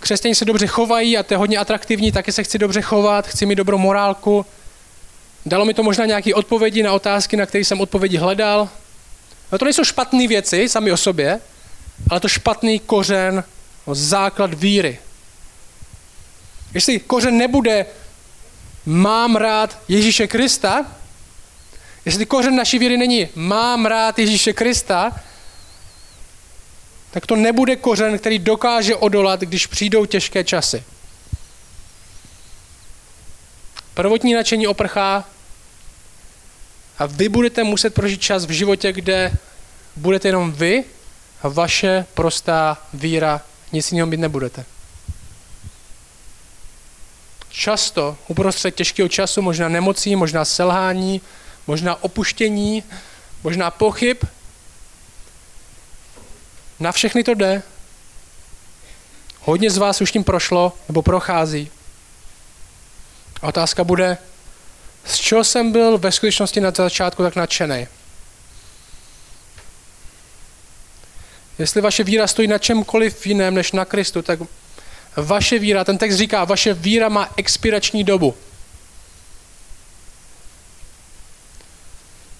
křesťané 0.00 0.34
se 0.34 0.44
dobře 0.44 0.66
chovají 0.66 1.18
a 1.18 1.22
to 1.22 1.34
je 1.34 1.38
hodně 1.38 1.58
atraktivní, 1.58 2.12
taky 2.12 2.32
se 2.32 2.42
chci 2.42 2.58
dobře 2.58 2.82
chovat, 2.82 3.26
chci 3.26 3.46
mít 3.46 3.54
dobrou 3.54 3.78
morálku. 3.78 4.46
Dalo 5.46 5.64
mi 5.64 5.74
to 5.74 5.82
možná 5.82 6.06
nějaké 6.06 6.34
odpovědi 6.34 6.82
na 6.82 6.92
otázky, 6.92 7.36
na 7.36 7.46
které 7.46 7.64
jsem 7.64 7.80
odpovědi 7.80 8.16
hledal. 8.16 8.68
No 9.52 9.58
to 9.58 9.64
nejsou 9.64 9.84
špatné 9.84 10.28
věci 10.28 10.68
sami 10.68 10.92
o 10.92 10.96
sobě, 10.96 11.40
ale 12.10 12.20
to 12.20 12.28
špatný 12.28 12.78
kořen, 12.78 13.44
no 13.86 13.94
základ 13.94 14.54
víry. 14.54 14.98
Jestli 16.74 16.98
kořen 16.98 17.38
nebude 17.38 17.86
mám 18.86 19.36
rád 19.36 19.78
Ježíše 19.88 20.26
Krista, 20.26 20.86
jestli 22.04 22.26
kořen 22.26 22.56
naší 22.56 22.78
víry 22.78 22.96
není 22.96 23.28
mám 23.34 23.86
rád 23.86 24.18
Ježíše 24.18 24.52
Krista, 24.52 25.20
tak 27.10 27.26
to 27.26 27.36
nebude 27.36 27.76
kořen, 27.76 28.18
který 28.18 28.38
dokáže 28.38 28.96
odolat, 28.96 29.40
když 29.40 29.66
přijdou 29.66 30.06
těžké 30.06 30.44
časy. 30.44 30.84
Prvotní 34.00 34.34
nadšení 34.34 34.66
oprchá 34.66 35.24
a 36.98 37.06
vy 37.06 37.28
budete 37.28 37.64
muset 37.64 37.94
prožít 37.94 38.20
čas 38.20 38.44
v 38.44 38.50
životě, 38.50 38.92
kde 38.92 39.32
budete 39.96 40.28
jenom 40.28 40.52
vy 40.52 40.84
a 41.42 41.48
vaše 41.48 42.06
prostá 42.14 42.78
víra, 42.94 43.42
nic 43.72 43.92
jiného 43.92 44.06
mít 44.06 44.20
nebudete. 44.20 44.64
Často 47.48 48.16
uprostřed 48.28 48.74
těžkého 48.74 49.08
času, 49.08 49.42
možná 49.42 49.68
nemocí, 49.68 50.16
možná 50.16 50.44
selhání, 50.44 51.20
možná 51.66 52.04
opuštění, 52.04 52.82
možná 53.42 53.70
pochyb, 53.70 54.24
na 56.78 56.92
všechny 56.92 57.24
to 57.24 57.34
jde. 57.34 57.62
Hodně 59.40 59.70
z 59.70 59.78
vás 59.78 60.00
už 60.00 60.12
tím 60.12 60.24
prošlo 60.24 60.72
nebo 60.88 61.02
prochází. 61.02 61.70
A 63.42 63.46
otázka 63.48 63.84
bude, 63.84 64.18
z 65.04 65.16
čeho 65.16 65.44
jsem 65.44 65.72
byl 65.72 65.98
ve 65.98 66.12
skutečnosti 66.12 66.60
na 66.60 66.70
začátku 66.70 67.22
tak 67.22 67.36
nadšený? 67.36 67.86
Jestli 71.58 71.80
vaše 71.80 72.04
víra 72.04 72.26
stojí 72.26 72.48
na 72.48 72.58
čemkoliv 72.58 73.26
jiném 73.26 73.54
než 73.54 73.72
na 73.72 73.84
Kristu, 73.84 74.22
tak 74.22 74.38
vaše 75.16 75.58
víra, 75.58 75.84
ten 75.84 75.98
text 75.98 76.16
říká, 76.16 76.44
vaše 76.44 76.74
víra 76.74 77.08
má 77.08 77.28
expirační 77.36 78.04
dobu. 78.04 78.34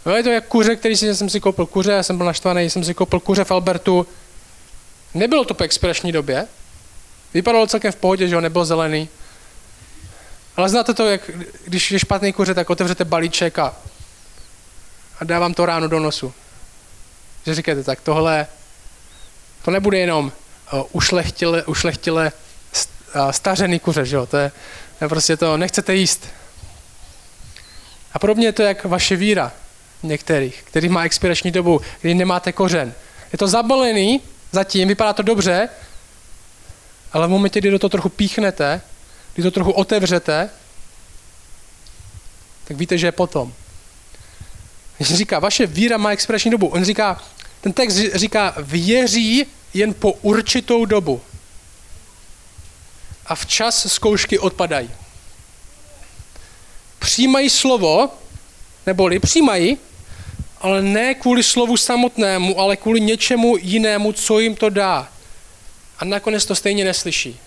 No 0.06 0.16
je 0.16 0.22
to 0.22 0.30
jak 0.30 0.46
kuře, 0.46 0.76
který 0.76 0.96
si, 0.96 1.14
jsem 1.14 1.28
si 1.28 1.40
koupil 1.40 1.66
kuře, 1.66 1.92
já 1.92 2.02
jsem 2.02 2.16
byl 2.16 2.26
naštvaný, 2.26 2.70
jsem 2.70 2.84
si 2.84 2.94
koupil 2.94 3.20
kuře 3.20 3.44
v 3.44 3.50
Albertu, 3.50 4.06
Nebylo 5.14 5.44
to 5.44 5.54
po 5.54 5.64
expirační 5.64 6.12
době. 6.12 6.46
Vypadalo 7.34 7.66
celkem 7.66 7.92
v 7.92 7.96
pohodě, 7.96 8.28
že 8.28 8.34
ho 8.34 8.40
nebyl 8.40 8.64
zelený. 8.64 9.08
Ale 10.56 10.68
znáte 10.68 10.94
to, 10.94 11.08
jak 11.08 11.30
když 11.64 11.90
je 11.90 11.98
špatný 11.98 12.32
kuře, 12.32 12.54
tak 12.54 12.70
otevřete 12.70 13.04
balíček 13.04 13.58
a, 13.58 13.76
a 15.20 15.24
dávám 15.24 15.54
to 15.54 15.66
ráno 15.66 15.88
do 15.88 16.00
nosu. 16.00 16.34
Že 17.46 17.54
říkáte, 17.54 17.84
tak 17.84 18.00
tohle, 18.00 18.46
to 19.64 19.70
nebude 19.70 19.98
jenom 19.98 20.32
ušlechtile, 20.92 21.62
ušlechtile 21.62 22.32
stařený 23.30 23.78
kuře, 23.78 24.04
že 24.04 24.16
jo? 24.16 24.26
To 24.26 24.36
je, 24.36 24.52
to 24.98 25.04
je 25.04 25.08
prostě 25.08 25.36
to, 25.36 25.56
nechcete 25.56 25.94
jíst. 25.94 26.26
A 28.12 28.18
podobně 28.18 28.46
je 28.46 28.52
to 28.52 28.62
jak 28.62 28.84
vaše 28.84 29.16
víra 29.16 29.52
některých, 30.02 30.62
který 30.62 30.88
má 30.88 31.04
expirační 31.04 31.50
dobu, 31.50 31.80
kdy 32.00 32.14
nemáte 32.14 32.52
kořen. 32.52 32.94
Je 33.32 33.38
to 33.38 33.48
zabalený, 33.48 34.20
zatím, 34.52 34.88
vypadá 34.88 35.12
to 35.12 35.22
dobře, 35.22 35.68
ale 37.12 37.26
v 37.26 37.30
momentě, 37.30 37.60
kdy 37.60 37.70
do 37.70 37.78
toho 37.78 37.90
trochu 37.90 38.08
píchnete, 38.08 38.80
kdy 39.34 39.42
to 39.42 39.50
trochu 39.50 39.70
otevřete, 39.70 40.50
tak 42.64 42.76
víte, 42.76 42.98
že 42.98 43.06
je 43.06 43.12
potom. 43.12 43.52
Když 44.96 45.14
říká, 45.14 45.38
vaše 45.38 45.66
víra 45.66 45.96
má 45.96 46.10
expresní 46.10 46.50
dobu. 46.50 46.66
On 46.66 46.84
říká, 46.84 47.22
ten 47.60 47.72
text 47.72 47.94
říká, 48.14 48.54
věří 48.58 49.46
jen 49.74 49.94
po 49.94 50.12
určitou 50.12 50.84
dobu. 50.84 51.20
A 53.26 53.34
včas 53.34 53.92
zkoušky 53.92 54.38
odpadají. 54.38 54.90
Přijímají 56.98 57.50
slovo, 57.50 58.08
neboli 58.86 59.18
přijímají, 59.18 59.78
ale 60.60 60.82
ne 60.82 61.14
kvůli 61.14 61.42
slovu 61.42 61.76
samotnému, 61.76 62.60
ale 62.60 62.76
kvůli 62.76 63.00
něčemu 63.00 63.56
jinému, 63.56 64.12
co 64.12 64.38
jim 64.38 64.54
to 64.54 64.70
dá. 64.70 65.08
A 65.98 66.04
nakonec 66.04 66.46
to 66.46 66.54
stejně 66.54 66.84
neslyší. 66.84 67.40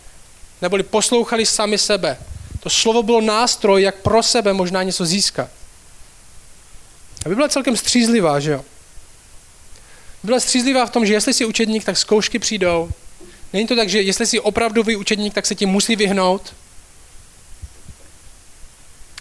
Neboli 0.63 0.83
poslouchali 0.83 1.45
sami 1.45 1.77
sebe. 1.77 2.17
To 2.59 2.69
slovo 2.69 3.03
bylo 3.03 3.21
nástroj, 3.21 3.81
jak 3.81 3.95
pro 3.95 4.23
sebe 4.23 4.53
možná 4.53 4.83
něco 4.83 5.05
získat. 5.05 5.49
A 7.25 7.29
by 7.29 7.35
byla 7.35 7.49
celkem 7.49 7.77
střízlivá, 7.77 8.39
že 8.39 8.51
jo? 8.51 8.65
Byla 10.23 10.39
střízlivá 10.39 10.85
v 10.85 10.89
tom, 10.89 11.05
že 11.05 11.13
jestli 11.13 11.33
jsi 11.33 11.45
učedník, 11.45 11.83
tak 11.83 11.97
zkoušky 11.97 12.39
přijdou. 12.39 12.91
Není 13.53 13.67
to 13.67 13.75
tak, 13.75 13.89
že 13.89 14.01
jestli 14.01 14.27
jsi 14.27 14.39
opravdový 14.39 14.95
učedník, 14.95 15.33
tak 15.33 15.45
se 15.45 15.55
ti 15.55 15.65
musí 15.65 15.95
vyhnout. 15.95 16.53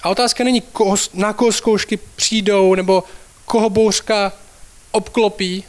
A 0.03 0.09
otázka 0.09 0.45
není, 0.45 0.61
koho, 0.61 0.97
na 1.15 1.33
koho 1.33 1.53
zkoušky 1.53 1.97
přijdou, 1.97 2.75
nebo 2.75 3.05
koho 3.45 3.71
bouřka 3.71 4.33
obklopí. 4.91 5.65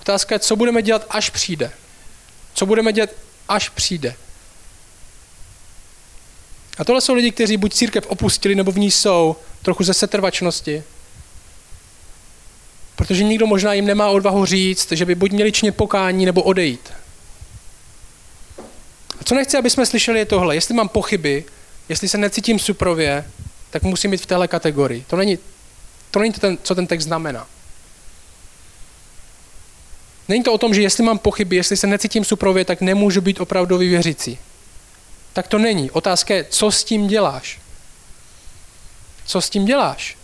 Otázka 0.00 0.34
je, 0.34 0.38
co 0.38 0.56
budeme 0.56 0.82
dělat, 0.82 1.06
až 1.10 1.30
přijde. 1.30 1.72
Co 2.54 2.66
budeme 2.66 2.92
dělat, 2.92 3.10
až 3.48 3.68
přijde. 3.68 4.16
A 6.80 6.84
tohle 6.84 7.00
jsou 7.00 7.14
lidi, 7.14 7.30
kteří 7.30 7.56
buď 7.56 7.74
církev 7.74 8.06
opustili, 8.06 8.54
nebo 8.54 8.72
v 8.72 8.78
ní 8.78 8.90
jsou, 8.90 9.36
trochu 9.62 9.84
ze 9.84 9.94
setrvačnosti. 9.94 10.82
Protože 12.96 13.24
nikdo 13.24 13.46
možná 13.46 13.72
jim 13.72 13.86
nemá 13.86 14.08
odvahu 14.08 14.44
říct, 14.46 14.92
že 14.92 15.04
by 15.04 15.14
buď 15.14 15.32
měli 15.32 15.52
činit 15.52 15.72
pokání, 15.72 16.26
nebo 16.26 16.42
odejít. 16.42 16.92
A 19.20 19.24
co 19.24 19.34
nechci, 19.34 19.56
aby 19.56 19.70
jsme 19.70 19.86
slyšeli, 19.86 20.18
je 20.18 20.24
tohle. 20.24 20.54
Jestli 20.54 20.74
mám 20.74 20.88
pochyby, 20.88 21.44
jestli 21.88 22.08
se 22.08 22.18
necítím 22.18 22.58
suprově, 22.58 23.24
tak 23.70 23.82
musím 23.82 24.10
být 24.10 24.20
v 24.20 24.26
téhle 24.26 24.48
kategorii. 24.48 25.04
To 25.06 25.16
není 25.16 25.38
to, 26.10 26.18
není 26.18 26.32
to 26.32 26.40
ten, 26.40 26.58
co 26.62 26.74
ten 26.74 26.86
text 26.86 27.04
znamená. 27.04 27.46
Není 30.28 30.42
to 30.42 30.52
o 30.52 30.58
tom, 30.58 30.74
že 30.74 30.82
jestli 30.82 31.04
mám 31.04 31.18
pochyby, 31.18 31.56
jestli 31.56 31.76
se 31.76 31.86
necítím 31.86 32.24
suprově, 32.24 32.64
tak 32.64 32.80
nemůžu 32.80 33.20
být 33.20 33.40
opravdový 33.40 33.88
věřící. 33.88 34.38
Tak 35.32 35.48
to 35.48 35.58
není. 35.58 35.90
Otázka 35.90 36.34
je, 36.34 36.44
co 36.44 36.70
s 36.70 36.84
tím 36.84 37.06
děláš? 37.06 37.60
Co 39.24 39.40
s 39.40 39.50
tím 39.50 39.64
děláš? 39.64 40.18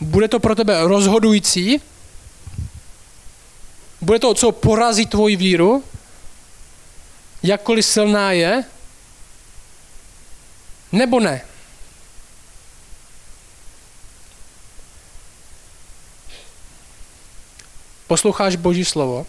Bude 0.00 0.28
to 0.28 0.40
pro 0.40 0.54
tebe 0.54 0.86
rozhodující? 0.86 1.80
Bude 4.00 4.18
to, 4.18 4.34
co 4.34 4.52
porazí 4.52 5.06
tvoji 5.06 5.36
víru? 5.36 5.84
Jakkoliv 7.42 7.86
silná 7.86 8.32
je? 8.32 8.64
Nebo 10.92 11.20
ne? 11.20 11.42
Posloucháš 18.06 18.56
Boží 18.56 18.84
slovo, 18.84 19.26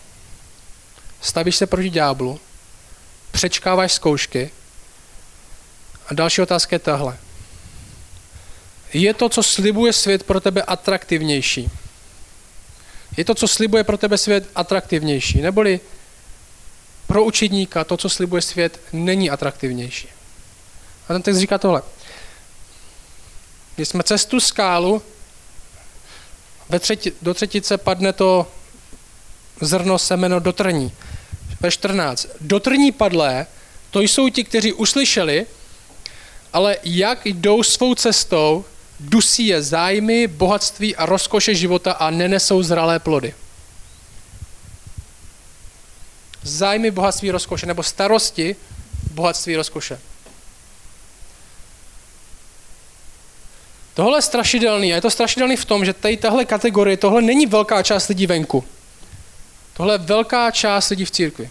stavíš 1.22 1.56
se 1.56 1.68
proti 1.68 1.90
ďáblu, 1.90 2.40
přečkáváš 3.32 3.94
zkoušky 3.94 4.52
další 6.16 6.42
otázka 6.42 6.76
je 6.76 6.80
tahle. 6.80 7.18
Je 8.94 9.14
to, 9.14 9.30
co 9.30 9.44
slibuje 9.44 9.94
svět 9.94 10.24
pro 10.24 10.40
tebe 10.40 10.62
atraktivnější? 10.62 11.70
Je 13.18 13.26
to, 13.26 13.36
co 13.36 13.48
slibuje 13.48 13.84
pro 13.84 13.98
tebe 13.98 14.18
svět 14.18 14.50
atraktivnější? 14.56 15.42
Neboli 15.42 15.80
pro 17.08 17.24
učedníka 17.24 17.84
to, 17.84 17.98
co 17.98 18.10
slibuje 18.10 18.42
svět, 18.42 18.80
není 18.94 19.30
atraktivnější. 19.30 20.08
A 21.10 21.14
ten 21.14 21.22
text 21.22 21.38
říká 21.38 21.58
tohle. 21.58 21.82
Když 23.76 23.90
jsme 23.90 24.04
cestu 24.04 24.40
skálu, 24.40 25.02
ve 26.70 26.80
třeti, 26.80 27.12
do 27.22 27.34
třetice 27.34 27.78
padne 27.78 28.14
to 28.14 28.52
zrno 29.62 30.00
semeno 30.00 30.40
do 30.40 30.54
trní. 30.54 30.92
Ve 31.60 31.72
14. 31.72 32.28
Do 32.42 32.60
trní 32.60 32.92
padlé, 32.92 33.46
to 33.90 34.02
jsou 34.02 34.30
ti, 34.30 34.44
kteří 34.44 34.74
uslyšeli, 34.74 35.46
ale 36.54 36.78
jak 36.84 37.26
jdou 37.26 37.64
svou 37.64 37.96
cestou, 37.96 38.66
dusí 39.00 39.48
je 39.48 39.62
zájmy, 39.62 40.28
bohatství 40.28 40.96
a 40.96 41.06
rozkoše 41.06 41.56
života 41.56 41.92
a 41.92 42.10
nenesou 42.10 42.64
zralé 42.64 43.00
plody. 43.00 43.34
Zájmy, 46.44 46.92
bohatství, 46.92 47.32
rozkoše, 47.32 47.66
nebo 47.66 47.84
starosti, 47.84 48.56
bohatství, 49.12 49.56
rozkoše. 49.56 50.00
Tohle 53.94 54.18
je 54.18 54.22
strašidelný 54.22 54.94
a 54.94 54.96
je 54.96 55.02
to 55.02 55.12
strašidelný 55.12 55.56
v 55.56 55.66
tom, 55.66 55.86
že 55.86 55.94
tady 55.94 56.18
tahle 56.18 56.46
kategorie, 56.46 56.98
tohle 56.98 57.22
není 57.22 57.46
velká 57.46 57.84
část 57.84 58.08
lidí 58.08 58.28
venku. 58.28 58.64
Tohle 59.74 59.94
je 59.94 59.98
velká 59.98 60.52
část 60.52 60.90
lidí 60.90 61.06
v 61.06 61.12
církvi. 61.12 61.50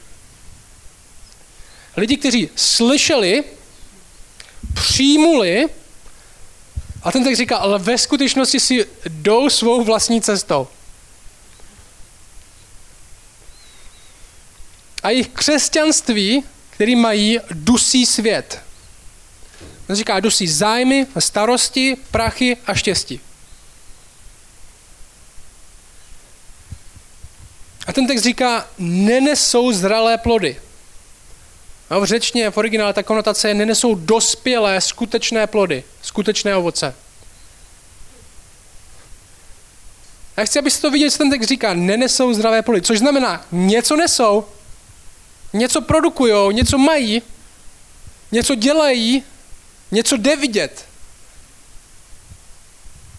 Lidi, 1.97 2.17
kteří 2.17 2.49
slyšeli, 2.57 3.45
přijmuli, 4.75 5.69
a 7.03 7.13
ten 7.13 7.25
tak 7.25 7.37
říká, 7.37 7.57
ale 7.57 7.79
ve 7.79 7.99
skutečnosti 7.99 8.61
si 8.61 8.87
jdou 9.09 9.51
svou 9.51 9.85
vlastní 9.85 10.21
cestou. 10.23 10.69
A 15.03 15.11
jejich 15.11 15.29
křesťanství, 15.29 16.45
který 16.71 16.97
mají, 16.97 17.39
dusí 17.51 18.07
svět. 18.07 18.61
On 19.89 19.97
říká, 19.97 20.21
dusí 20.21 20.49
zájmy, 20.49 21.07
starosti, 21.19 21.97
prachy 22.11 22.57
a 22.67 22.75
štěstí. 22.75 23.21
A 27.87 27.93
ten 27.93 28.07
text 28.07 28.23
říká, 28.23 28.69
nenesou 28.79 29.73
zralé 29.73 30.19
plody. 30.19 30.61
No, 31.93 32.01
v 32.01 32.05
řečně, 32.05 32.51
v 32.51 32.57
originále 32.57 32.93
ta 32.93 33.03
konotace 33.03 33.55
nenesou 33.55 33.95
dospělé, 33.95 34.81
skutečné 34.81 35.47
plody, 35.47 35.85
skutečné 36.03 36.57
ovoce. 36.57 36.95
Já 40.37 40.45
chci, 40.45 40.59
abyste 40.59 40.81
to 40.81 40.91
viděli, 40.91 41.11
co 41.11 41.19
ten 41.19 41.31
text 41.31 41.49
říká, 41.49 41.75
nenesou 41.75 42.35
zdravé 42.35 42.63
plody, 42.63 42.83
což 42.83 42.99
znamená, 42.99 43.47
něco 43.53 43.97
nesou, 43.97 44.47
něco 45.53 45.81
produkují, 45.81 46.55
něco 46.55 46.79
mají, 46.79 47.23
něco 48.33 48.55
dělají, 48.55 49.23
něco 49.91 50.17
jde 50.17 50.37
vidět. 50.37 50.85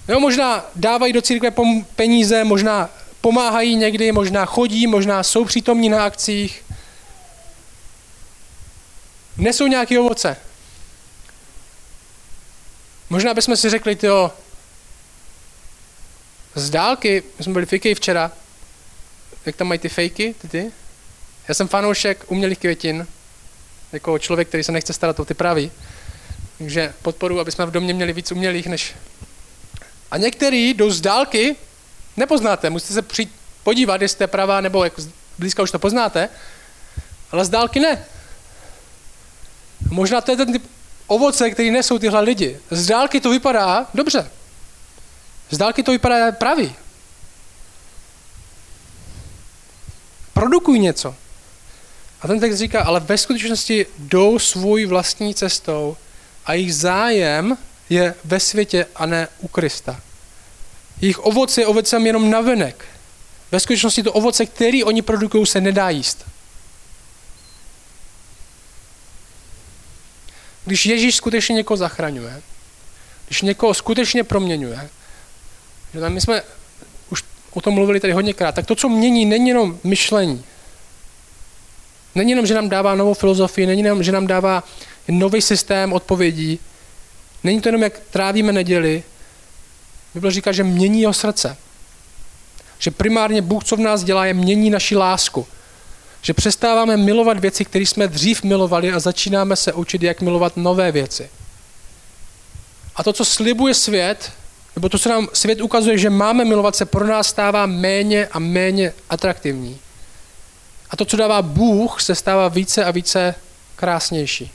Jo, 0.08 0.20
možná 0.20 0.66
dávají 0.76 1.14
do 1.14 1.22
církve 1.22 1.54
peníze, 1.96 2.44
možná 2.44 2.90
pomáhají 3.22 3.76
někdy, 3.76 4.12
možná 4.12 4.46
chodí, 4.46 4.88
možná 4.88 5.24
jsou 5.24 5.46
přítomní 5.46 5.90
na 5.90 6.06
akcích. 6.06 6.62
Nesou 9.38 9.67
nějaké 9.67 10.00
ovoce. 10.00 10.38
Možná 13.10 13.34
bychom 13.34 13.58
si 13.58 13.69
řekli, 13.69 13.98
jo, 14.04 14.32
z 16.56 16.69
dálky, 16.69 17.24
my 17.38 17.43
jsme 17.43 17.54
byli 17.54 17.65
v 17.65 17.96
včera, 17.96 18.32
jak 19.46 19.56
tam 19.56 19.67
mají 19.67 19.80
ty 19.80 19.89
fejky, 19.89 20.36
ty 20.41 20.48
ty? 20.48 20.72
Já 21.48 21.54
jsem 21.54 21.67
fanoušek 21.67 22.26
umělých 22.28 22.60
květin, 22.60 23.08
jako 23.91 24.19
člověk, 24.19 24.48
který 24.48 24.63
se 24.63 24.72
nechce 24.72 24.93
starat 24.93 25.19
o 25.19 25.26
ty 25.26 25.34
pravý. 25.34 25.72
Takže 26.58 26.93
podporu, 27.02 27.39
aby 27.39 27.52
jsme 27.52 27.65
v 27.65 27.72
domě 27.72 27.93
měli 27.93 28.13
víc 28.13 28.32
umělých 28.32 28.67
než... 28.67 28.96
A 30.12 30.17
některý 30.17 30.74
jdou 30.74 30.89
z 30.89 31.02
dálky, 31.02 31.56
nepoznáte, 32.17 32.69
musíte 32.69 32.93
se 32.93 33.02
přijít 33.02 33.32
podívat, 33.63 34.02
jestli 34.02 34.15
jste 34.15 34.28
pravá, 34.28 34.62
nebo 34.62 34.84
jak 34.84 34.93
blízka 35.39 35.63
už 35.63 35.72
to 35.72 35.80
poznáte, 35.80 36.30
ale 37.32 37.46
z 37.46 37.50
dálky 37.50 37.80
ne. 37.80 38.06
Možná 39.89 40.22
to 40.22 40.32
je 40.32 40.38
ten 40.38 40.54
typ 40.54 40.63
ovoce, 41.08 41.50
který 41.50 41.72
nesou 41.72 42.00
tyhle 42.00 42.22
lidi. 42.22 42.60
Z 42.72 42.86
dálky 42.86 43.22
to 43.22 43.30
vypadá 43.30 43.88
dobře. 43.93 44.32
Z 45.50 45.58
dálky 45.58 45.84
to 45.84 45.91
vypadá 45.91 46.32
pravý. 46.32 46.76
Produkuj 50.34 50.80
něco. 50.80 51.15
A 52.22 52.28
ten 52.28 52.39
text 52.39 52.58
říká, 52.58 52.84
ale 52.84 53.00
ve 53.00 53.17
skutečnosti 53.17 53.86
jdou 54.00 54.39
svůj 54.39 54.86
vlastní 54.86 55.36
cestou 55.36 55.98
a 56.46 56.54
jejich 56.54 56.76
zájem 56.76 57.58
je 57.89 58.15
ve 58.24 58.39
světě 58.39 58.86
a 58.96 59.06
ne 59.06 59.28
u 59.39 59.48
Krista. 59.48 60.02
Jejich 61.02 61.19
ovoce 61.19 61.62
je 61.62 61.67
ovocem 61.67 62.06
jenom 62.08 62.32
navenek. 62.32 62.86
Ve 63.52 63.60
skutečnosti 63.60 64.04
to 64.04 64.13
ovoce, 64.13 64.46
který 64.46 64.84
oni 64.84 65.02
produkují, 65.02 65.46
se 65.46 65.62
nedá 65.62 65.89
jíst. 65.89 66.26
Když 70.65 70.86
Ježíš 70.86 71.15
skutečně 71.15 71.56
někoho 71.56 71.78
zachraňuje, 71.78 72.41
když 73.26 73.41
někoho 73.41 73.73
skutečně 73.73 74.23
proměňuje, 74.23 74.89
že 75.93 76.10
my 76.10 76.21
jsme 76.21 76.41
už 77.10 77.23
o 77.52 77.62
tom 77.62 77.73
mluvili 77.73 77.99
tady 77.99 78.13
hodněkrát, 78.13 78.56
tak 78.56 78.65
to, 78.65 78.76
co 78.76 78.89
mění, 78.89 79.26
není 79.26 79.47
jenom 79.47 79.80
myšlení. 79.84 80.43
Není 82.15 82.32
jenom, 82.32 82.45
že 82.45 82.54
nám 82.54 82.69
dává 82.69 82.95
novou 82.95 83.13
filozofii, 83.13 83.67
není 83.67 83.84
jenom, 83.84 84.04
že 84.04 84.12
nám 84.12 84.28
dává 84.28 84.63
nový 85.08 85.41
systém 85.41 85.93
odpovědí, 85.93 86.60
není 87.43 87.62
to 87.62 87.67
jenom, 87.67 87.84
jak 87.84 87.99
trávíme 87.99 88.54
neděli, 88.54 89.04
Bible 90.13 90.32
říká, 90.32 90.52
že 90.52 90.63
mění 90.63 91.02
jeho 91.02 91.13
srdce. 91.13 91.58
Že 92.80 92.91
primárně 92.91 93.41
Bůh, 93.41 93.63
co 93.63 93.76
v 93.76 93.80
nás 93.80 94.04
dělá, 94.04 94.26
je 94.26 94.34
mění 94.34 94.69
naši 94.69 94.95
lásku. 94.95 95.47
Že 96.26 96.34
přestáváme 96.34 96.98
milovat 96.98 97.40
věci, 97.40 97.66
které 97.66 97.86
jsme 97.86 98.08
dřív 98.08 98.44
milovali 98.44 98.94
a 98.94 99.00
začínáme 99.00 99.56
se 99.56 99.74
učit, 99.74 100.04
jak 100.04 100.22
milovat 100.22 100.58
nové 100.58 100.92
věci. 100.92 101.30
A 102.96 103.04
to, 103.04 103.14
co 103.14 103.26
slibuje 103.26 103.74
svět, 103.74 104.32
nebo 104.76 104.90
to, 104.90 105.00
co 105.00 105.10
nám 105.10 105.28
svět 105.34 105.62
ukazuje, 105.62 105.98
že 105.98 106.10
máme 106.10 106.46
milovat, 106.46 106.76
se 106.76 106.86
pro 106.86 107.08
nás 107.08 107.28
stává 107.28 107.66
méně 107.66 108.28
a 108.32 108.40
méně 108.40 108.94
atraktivní. 109.10 109.80
A 110.90 110.96
to, 110.96 111.06
co 111.06 111.18
dává 111.18 111.42
Bůh, 111.42 112.02
se 112.02 112.16
stává 112.16 112.48
více 112.48 112.86
a 112.86 112.92
více 112.92 113.36
krásnější. 113.76 114.52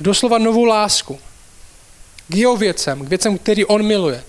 Doslova 0.00 0.38
novou 0.38 0.64
lásku. 0.64 1.18
K 2.28 2.34
jeho 2.34 2.56
věcem, 2.56 3.04
k 3.04 3.08
věcem, 3.08 3.38
který 3.38 3.64
on 3.64 3.82
miluje. 3.82 4.24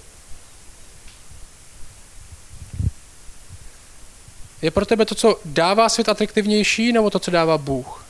Je 4.62 4.72
pro 4.72 4.86
tebe 4.86 5.06
to, 5.06 5.16
co 5.16 5.40
dává 5.46 5.90
svět 5.90 6.10
atraktivnější, 6.10 6.94
nebo 6.94 7.10
to, 7.10 7.20
co 7.20 7.32
dává 7.32 7.58
Bůh? 7.58 8.06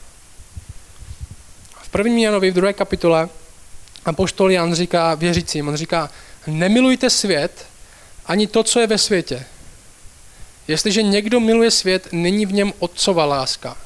V 1.82 1.90
prvním 1.90 2.18
Janovi, 2.18 2.52
v 2.52 2.54
druhé 2.54 2.74
kapitole, 2.74 3.30
Apoštol 4.06 4.52
Jan 4.52 4.76
říká 4.76 5.16
věřícím, 5.16 5.68
on 5.68 5.76
říká, 5.76 6.10
nemilujte 6.48 7.10
svět, 7.10 7.66
ani 8.26 8.48
to, 8.48 8.64
co 8.64 8.80
je 8.80 8.88
ve 8.88 8.98
světě. 8.98 9.46
Jestliže 10.68 11.04
někdo 11.04 11.40
miluje 11.40 11.72
svět, 11.72 12.08
není 12.12 12.46
v 12.46 12.54
něm 12.54 12.74
otcova 12.80 13.26
láska, 13.26 13.78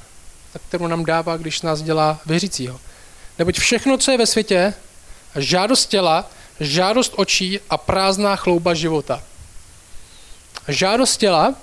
kterou 0.67 0.87
nám 0.87 1.05
dává, 1.05 1.37
když 1.37 1.61
nás 1.61 1.81
dělá 1.81 2.19
věřícího. 2.25 2.79
Neboť 3.39 3.59
všechno, 3.59 3.97
co 3.97 4.11
je 4.11 4.17
ve 4.17 4.25
světě, 4.25 4.73
žádost 5.35 5.85
těla, 5.85 6.31
žádost 6.59 7.13
očí 7.15 7.59
a 7.69 7.77
prázdná 7.77 8.35
chlouba 8.35 8.73
života. 8.73 9.23
Žádost 10.67 11.17
těla, 11.17 11.55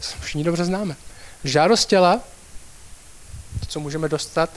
všichni 0.00 0.44
dobře 0.44 0.64
známe, 0.64 0.96
žádost 1.44 1.86
těla, 1.86 2.20
to, 3.60 3.66
co 3.66 3.80
můžeme 3.80 4.08
dostat, 4.08 4.50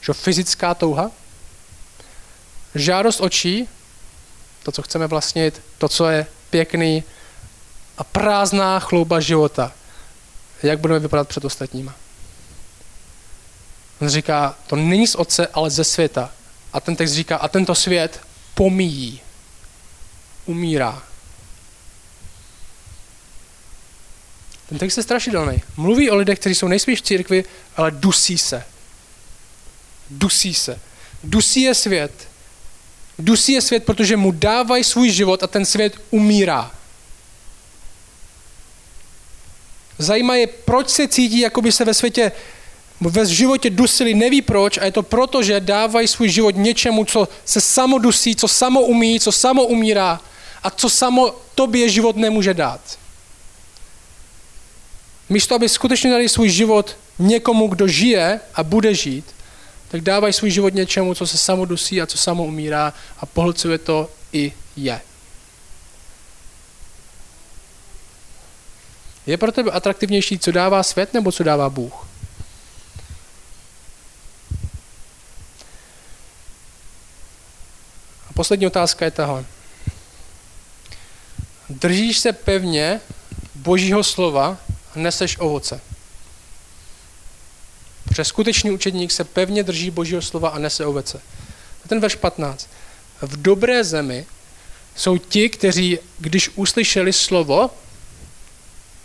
že 0.00 0.12
fyzická 0.12 0.74
touha, 0.74 1.10
žádost 2.74 3.20
očí, 3.20 3.68
to, 4.62 4.72
co 4.72 4.82
chceme 4.82 5.06
vlastnit, 5.06 5.62
to, 5.78 5.88
co 5.88 6.08
je 6.08 6.26
pěkný 6.50 7.04
a 7.98 8.04
prázdná 8.04 8.80
chlouba 8.80 9.20
života. 9.20 9.72
Jak 10.62 10.78
budeme 10.78 11.00
vypadat 11.00 11.28
před 11.28 11.44
ostatníma. 11.44 11.94
On 14.00 14.08
říká, 14.08 14.54
to 14.66 14.76
není 14.76 15.06
z 15.06 15.14
otce, 15.14 15.46
ale 15.46 15.70
ze 15.70 15.84
světa. 15.84 16.30
A 16.72 16.80
ten 16.80 16.96
text 16.96 17.12
říká, 17.12 17.36
a 17.36 17.48
tento 17.48 17.74
svět 17.74 18.20
pomíjí, 18.54 19.20
umírá. 20.46 21.02
Ten 24.68 24.78
text 24.78 24.96
je 24.96 25.02
strašidelný. 25.02 25.62
Mluví 25.76 26.10
o 26.10 26.16
lidech, 26.16 26.38
kteří 26.38 26.54
jsou 26.54 26.68
nejspíš 26.68 26.98
v 26.98 27.02
církvi, 27.02 27.44
ale 27.76 27.90
dusí 27.90 28.38
se. 28.38 28.64
Dusí 30.10 30.54
se. 30.54 30.80
Dusí 31.24 31.62
je 31.62 31.74
svět. 31.74 32.28
Dusí 33.18 33.52
je 33.52 33.62
svět, 33.62 33.84
protože 33.84 34.16
mu 34.16 34.30
dávají 34.30 34.84
svůj 34.84 35.10
život 35.10 35.42
a 35.42 35.46
ten 35.46 35.64
svět 35.64 36.00
umírá. 36.10 36.70
Zajímá 39.98 40.34
je, 40.34 40.46
proč 40.46 40.88
se 40.88 41.08
cítí, 41.08 41.40
jako 41.40 41.62
by 41.62 41.72
se 41.72 41.84
ve 41.84 41.94
světě, 41.94 42.32
ve 43.00 43.26
životě 43.26 43.70
dusili, 43.70 44.14
neví 44.14 44.42
proč 44.42 44.78
a 44.78 44.84
je 44.84 44.92
to 44.92 45.02
proto, 45.02 45.42
že 45.42 45.60
dávají 45.60 46.08
svůj 46.08 46.28
život 46.28 46.56
něčemu, 46.56 47.04
co 47.04 47.28
se 47.44 47.60
samo 47.60 47.98
dusí, 47.98 48.36
co 48.36 48.48
samo 48.48 48.82
umí, 48.82 49.20
co 49.20 49.32
samo 49.32 49.66
umírá 49.66 50.20
a 50.62 50.70
co 50.70 50.90
samo 50.90 51.34
tobě 51.54 51.88
život 51.88 52.16
nemůže 52.16 52.54
dát. 52.54 52.98
Místo, 55.28 55.54
aby 55.54 55.68
skutečně 55.68 56.10
dali 56.10 56.28
svůj 56.28 56.48
život 56.48 56.96
někomu, 57.18 57.68
kdo 57.68 57.88
žije 57.88 58.40
a 58.54 58.62
bude 58.62 58.94
žít, 58.94 59.24
tak 59.88 60.00
dávají 60.00 60.32
svůj 60.32 60.50
život 60.50 60.74
něčemu, 60.74 61.14
co 61.14 61.26
se 61.26 61.38
samo 61.38 61.64
dusí 61.64 62.02
a 62.02 62.06
co 62.06 62.18
samo 62.18 62.44
umírá 62.44 62.92
a 63.18 63.26
pohlcuje 63.26 63.78
to 63.78 64.10
i 64.32 64.52
je. 64.76 65.00
Je 69.26 69.36
pro 69.36 69.52
tebe 69.52 69.70
atraktivnější, 69.70 70.38
co 70.38 70.52
dává 70.52 70.82
svět, 70.82 71.14
nebo 71.14 71.32
co 71.32 71.44
dává 71.44 71.70
Bůh? 71.70 72.06
A 78.30 78.32
poslední 78.34 78.66
otázka 78.66 79.04
je 79.04 79.10
tahle. 79.10 79.44
Držíš 81.70 82.18
se 82.18 82.32
pevně 82.32 83.00
Božího 83.54 84.04
slova 84.04 84.58
neseš 84.98 85.36
ovoce. 85.38 85.80
Protože 88.08 88.24
skutečný 88.24 88.70
učedník 88.70 89.12
se 89.12 89.24
pevně 89.24 89.62
drží 89.62 89.90
Božího 89.90 90.22
slova 90.22 90.48
a 90.48 90.58
nese 90.58 90.86
ovoce. 90.86 91.20
Ten 91.88 92.00
verš 92.00 92.14
15. 92.14 92.68
V 93.22 93.42
dobré 93.42 93.84
zemi 93.84 94.26
jsou 94.96 95.18
ti, 95.18 95.48
kteří, 95.48 95.98
když 96.18 96.50
uslyšeli 96.54 97.12
slovo, 97.12 97.70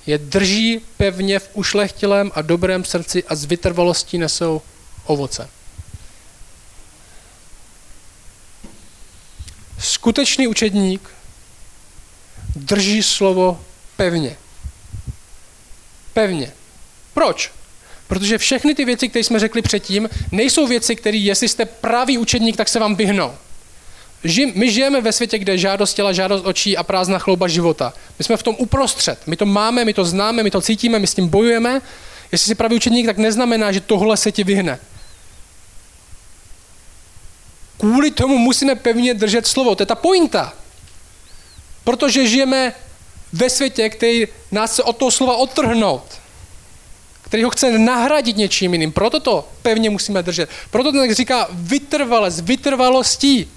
je 0.05 0.17
drží 0.17 0.81
pevně 0.97 1.39
v 1.39 1.49
ušlechtilém 1.53 2.31
a 2.35 2.41
dobrém 2.41 2.85
srdci 2.85 3.23
a 3.23 3.35
z 3.35 3.45
vytrvalostí 3.45 4.17
nesou 4.17 4.61
ovoce. 5.05 5.49
Skutečný 9.79 10.47
učedník 10.47 11.09
drží 12.55 13.03
slovo 13.03 13.63
pevně. 13.97 14.37
Pevně. 16.13 16.51
Proč? 17.13 17.51
Protože 18.07 18.37
všechny 18.37 18.75
ty 18.75 18.85
věci, 18.85 19.09
které 19.09 19.23
jsme 19.23 19.39
řekli 19.39 19.61
předtím, 19.61 20.09
nejsou 20.31 20.67
věci, 20.67 20.95
které, 20.95 21.17
jestli 21.17 21.49
jste 21.49 21.65
pravý 21.65 22.17
učedník, 22.17 22.57
tak 22.57 22.69
se 22.69 22.79
vám 22.79 22.95
vyhnou. 22.95 23.33
My 24.53 24.71
žijeme 24.71 25.01
ve 25.01 25.11
světě, 25.11 25.37
kde 25.37 25.57
žádost 25.57 25.93
těla, 25.93 26.13
žádost 26.13 26.45
očí 26.45 26.77
a 26.77 26.83
prázdná 26.83 27.19
chlouba 27.19 27.47
života. 27.47 27.93
My 28.19 28.25
jsme 28.25 28.37
v 28.37 28.43
tom 28.43 28.55
uprostřed. 28.57 29.19
My 29.27 29.35
to 29.35 29.45
máme, 29.45 29.85
my 29.85 29.93
to 29.93 30.05
známe, 30.05 30.43
my 30.43 30.51
to 30.51 30.61
cítíme, 30.61 30.99
my 30.99 31.07
s 31.07 31.13
tím 31.13 31.27
bojujeme. 31.27 31.81
Jestli 32.31 32.47
jsi 32.47 32.55
pravý 32.55 32.75
učedník, 32.75 33.05
tak 33.05 33.17
neznamená, 33.17 33.71
že 33.71 33.81
tohle 33.81 34.17
se 34.17 34.31
ti 34.31 34.43
vyhne. 34.43 34.79
Kvůli 37.77 38.11
tomu 38.11 38.37
musíme 38.37 38.75
pevně 38.75 39.13
držet 39.13 39.47
slovo. 39.47 39.75
To 39.75 39.83
je 39.83 39.87
ta 39.87 39.95
pointa. 39.95 40.53
Protože 41.83 42.27
žijeme 42.27 42.73
ve 43.33 43.49
světě, 43.49 43.89
který 43.89 44.27
nás 44.51 44.71
chce 44.71 44.83
od 44.83 44.97
toho 44.97 45.11
slova 45.11 45.35
odtrhnout. 45.37 46.19
Který 47.21 47.43
ho 47.43 47.49
chce 47.49 47.79
nahradit 47.79 48.37
něčím 48.37 48.73
jiným. 48.73 48.91
Proto 48.91 49.19
to 49.19 49.49
pevně 49.61 49.89
musíme 49.89 50.23
držet. 50.23 50.49
Proto 50.69 50.91
to 50.91 50.97
tak 50.97 51.11
říká 51.11 51.47
vytrvale, 51.51 52.31
s 52.31 52.39
vytrvalostí. 52.39 53.51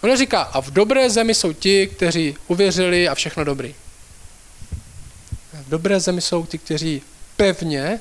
On 0.00 0.16
říká, 0.16 0.42
a 0.42 0.60
v 0.60 0.70
dobré 0.70 1.10
zemi 1.10 1.34
jsou 1.34 1.52
ti, 1.52 1.86
kteří 1.86 2.36
uvěřili 2.46 3.08
a 3.08 3.14
všechno 3.14 3.44
dobrý. 3.44 3.74
V 5.52 5.68
dobré 5.68 6.00
zemi 6.00 6.20
jsou 6.20 6.46
ti, 6.46 6.58
kteří 6.58 7.02
pevně 7.36 8.00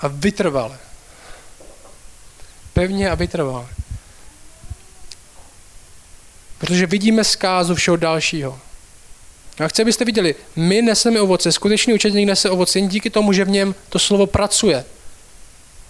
a 0.00 0.08
vytrvale. 0.08 0.78
Pevně 2.72 3.10
a 3.10 3.14
vytrvale. 3.14 3.66
Protože 6.58 6.86
vidíme 6.86 7.24
zkázu 7.24 7.74
všeho 7.74 7.96
dalšího. 7.96 8.58
A 9.64 9.68
chci, 9.68 9.82
abyste 9.82 10.04
viděli, 10.04 10.34
my 10.56 10.82
neseme 10.82 11.20
ovoce, 11.20 11.52
skutečný 11.52 11.94
učedník 11.94 12.26
nese 12.26 12.50
ovoce 12.50 12.78
jen 12.78 12.88
díky 12.88 13.10
tomu, 13.10 13.32
že 13.32 13.44
v 13.44 13.48
něm 13.48 13.74
to 13.88 13.98
slovo 13.98 14.26
pracuje. 14.26 14.84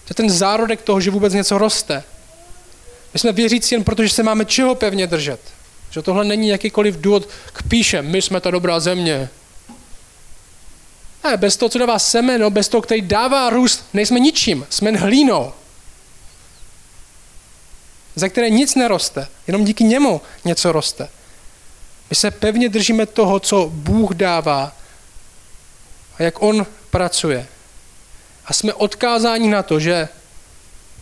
To 0.05 0.11
je 0.11 0.15
ten 0.15 0.29
zárodek 0.29 0.81
toho, 0.81 1.01
že 1.01 1.11
vůbec 1.11 1.33
něco 1.33 1.57
roste. 1.57 2.03
My 3.13 3.19
jsme 3.19 3.31
věřící 3.31 3.75
jen 3.75 3.83
proto, 3.83 4.03
že 4.03 4.09
se 4.09 4.23
máme 4.23 4.45
čeho 4.45 4.75
pevně 4.75 5.07
držet. 5.07 5.39
Že 5.91 6.01
tohle 6.01 6.25
není 6.25 6.47
jakýkoliv 6.47 6.97
důvod 6.97 7.29
k 7.53 7.63
píše, 7.63 8.01
my 8.01 8.21
jsme 8.21 8.41
ta 8.41 8.51
dobrá 8.51 8.79
země. 8.79 9.29
Ne, 11.23 11.37
bez 11.37 11.57
toho, 11.57 11.69
co 11.69 11.79
dává 11.79 11.99
semeno, 11.99 12.49
bez 12.49 12.67
toho, 12.67 12.81
který 12.81 13.01
dává 13.01 13.49
růst, 13.49 13.85
nejsme 13.93 14.19
ničím, 14.19 14.65
jsme 14.69 14.91
hlínou. 14.91 15.53
Za 18.17 18.29
které 18.29 18.49
nic 18.49 18.75
neroste, 18.75 19.27
jenom 19.47 19.65
díky 19.65 19.83
němu 19.83 20.21
něco 20.45 20.71
roste. 20.71 21.09
My 22.09 22.15
se 22.15 22.31
pevně 22.31 22.69
držíme 22.69 23.05
toho, 23.05 23.39
co 23.39 23.69
Bůh 23.73 24.11
dává 24.11 24.75
a 26.17 26.23
jak 26.23 26.41
On 26.41 26.65
pracuje. 26.89 27.47
A 28.45 28.53
jsme 28.53 28.73
odkázáni 28.73 29.49
na 29.49 29.63
to, 29.63 29.79
že 29.79 30.09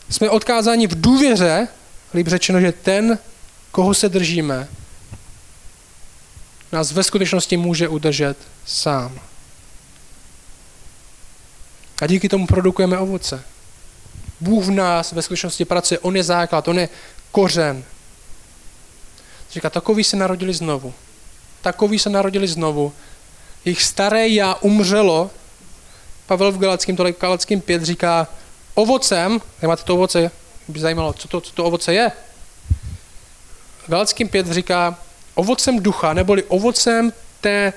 jsme 0.09 0.29
odkázáni 0.29 0.87
v 0.87 1.01
důvěře, 1.01 1.67
líp 2.13 2.27
řečeno, 2.27 2.61
že 2.61 2.71
ten, 2.71 3.19
koho 3.71 3.93
se 3.93 4.09
držíme, 4.09 4.67
nás 6.71 6.91
ve 6.91 7.03
skutečnosti 7.03 7.57
může 7.57 7.87
udržet 7.87 8.37
sám. 8.65 9.19
A 12.01 12.07
díky 12.07 12.29
tomu 12.29 12.47
produkujeme 12.47 12.97
ovoce. 12.97 13.43
Bůh 14.39 14.65
v 14.65 14.71
nás 14.71 15.11
ve 15.11 15.21
skutečnosti 15.21 15.65
pracuje, 15.65 15.99
On 15.99 16.15
je 16.15 16.23
základ, 16.23 16.67
On 16.67 16.79
je 16.79 16.89
kořen. 17.31 17.83
Říká, 19.51 19.69
takový 19.69 20.03
se 20.03 20.17
narodili 20.17 20.53
znovu. 20.53 20.93
Takový 21.61 21.99
se 21.99 22.09
narodili 22.09 22.47
znovu. 22.47 22.93
Jejich 23.65 23.83
staré 23.83 24.27
já 24.27 24.55
umřelo. 24.55 25.31
Pavel 26.25 26.51
v 26.51 26.57
Galackém, 26.57 26.95
tohle 26.95 27.11
Galackým 27.11 27.61
5 27.61 27.83
říká, 27.83 28.27
ovocem, 28.73 29.41
nemáte 29.61 29.83
to 29.83 29.93
ovoce, 29.93 30.31
by 30.67 30.79
zajímalo, 30.79 31.13
co 31.13 31.27
to, 31.27 31.41
co 31.41 31.51
to 31.53 31.65
ovoce 31.65 31.93
je. 31.93 32.11
Galackým 33.87 34.29
5 34.29 34.47
říká, 34.47 34.99
ovocem 35.35 35.79
ducha, 35.79 36.13
neboli 36.13 36.43
ovocem 36.43 37.13
té 37.41 37.73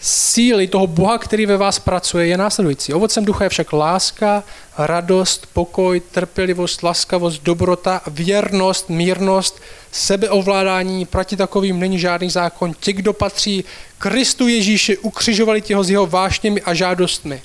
síly 0.00 0.66
toho 0.66 0.86
Boha, 0.86 1.18
který 1.18 1.46
ve 1.46 1.56
vás 1.56 1.78
pracuje, 1.78 2.26
je 2.26 2.36
následující. 2.36 2.94
Ovocem 2.94 3.24
ducha 3.24 3.44
je 3.44 3.50
však 3.50 3.72
láska, 3.72 4.44
radost, 4.78 5.46
pokoj, 5.52 6.00
trpělivost, 6.00 6.82
laskavost, 6.82 7.42
dobrota, 7.42 8.00
věrnost, 8.06 8.90
mírnost, 8.90 9.60
sebeovládání. 9.92 11.06
Proti 11.06 11.36
takovým 11.36 11.80
není 11.80 11.98
žádný 11.98 12.30
zákon. 12.30 12.74
Ti, 12.80 12.92
kdo 12.92 13.12
patří 13.12 13.64
Kristu 13.98 14.48
Ježíši, 14.48 14.98
ukřižovali 14.98 15.60
těho 15.62 15.84
s 15.84 15.90
jeho 15.90 16.06
vášněmi 16.06 16.62
a 16.62 16.74
žádostmi. 16.74 17.42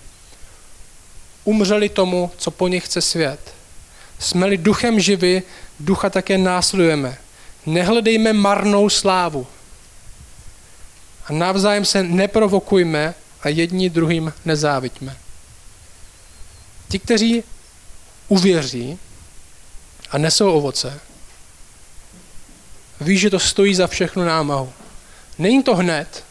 Umřeli 1.43 1.89
tomu, 1.89 2.31
co 2.37 2.51
po 2.51 2.67
nich 2.67 2.85
chce 2.85 3.01
svět. 3.01 3.39
Jsme-li 4.19 4.57
duchem 4.57 4.99
živi, 4.99 5.43
ducha 5.79 6.09
také 6.09 6.37
následujeme. 6.37 7.17
Nehledejme 7.65 8.33
marnou 8.33 8.89
slávu 8.89 9.47
a 11.29 11.33
navzájem 11.33 11.85
se 11.85 12.03
neprovokujme 12.03 13.15
a 13.41 13.49
jedni 13.49 13.89
druhým 13.89 14.33
nezáviďme. 14.45 15.17
Ti, 16.89 16.99
kteří 16.99 17.43
uvěří 18.27 18.99
a 20.11 20.17
nesou 20.17 20.51
ovoce, 20.51 20.99
ví, 23.01 23.17
že 23.17 23.29
to 23.29 23.39
stojí 23.39 23.75
za 23.75 23.87
všechnu 23.87 24.23
námahu. 24.23 24.73
Není 25.37 25.63
to 25.63 25.75
hned, 25.75 26.23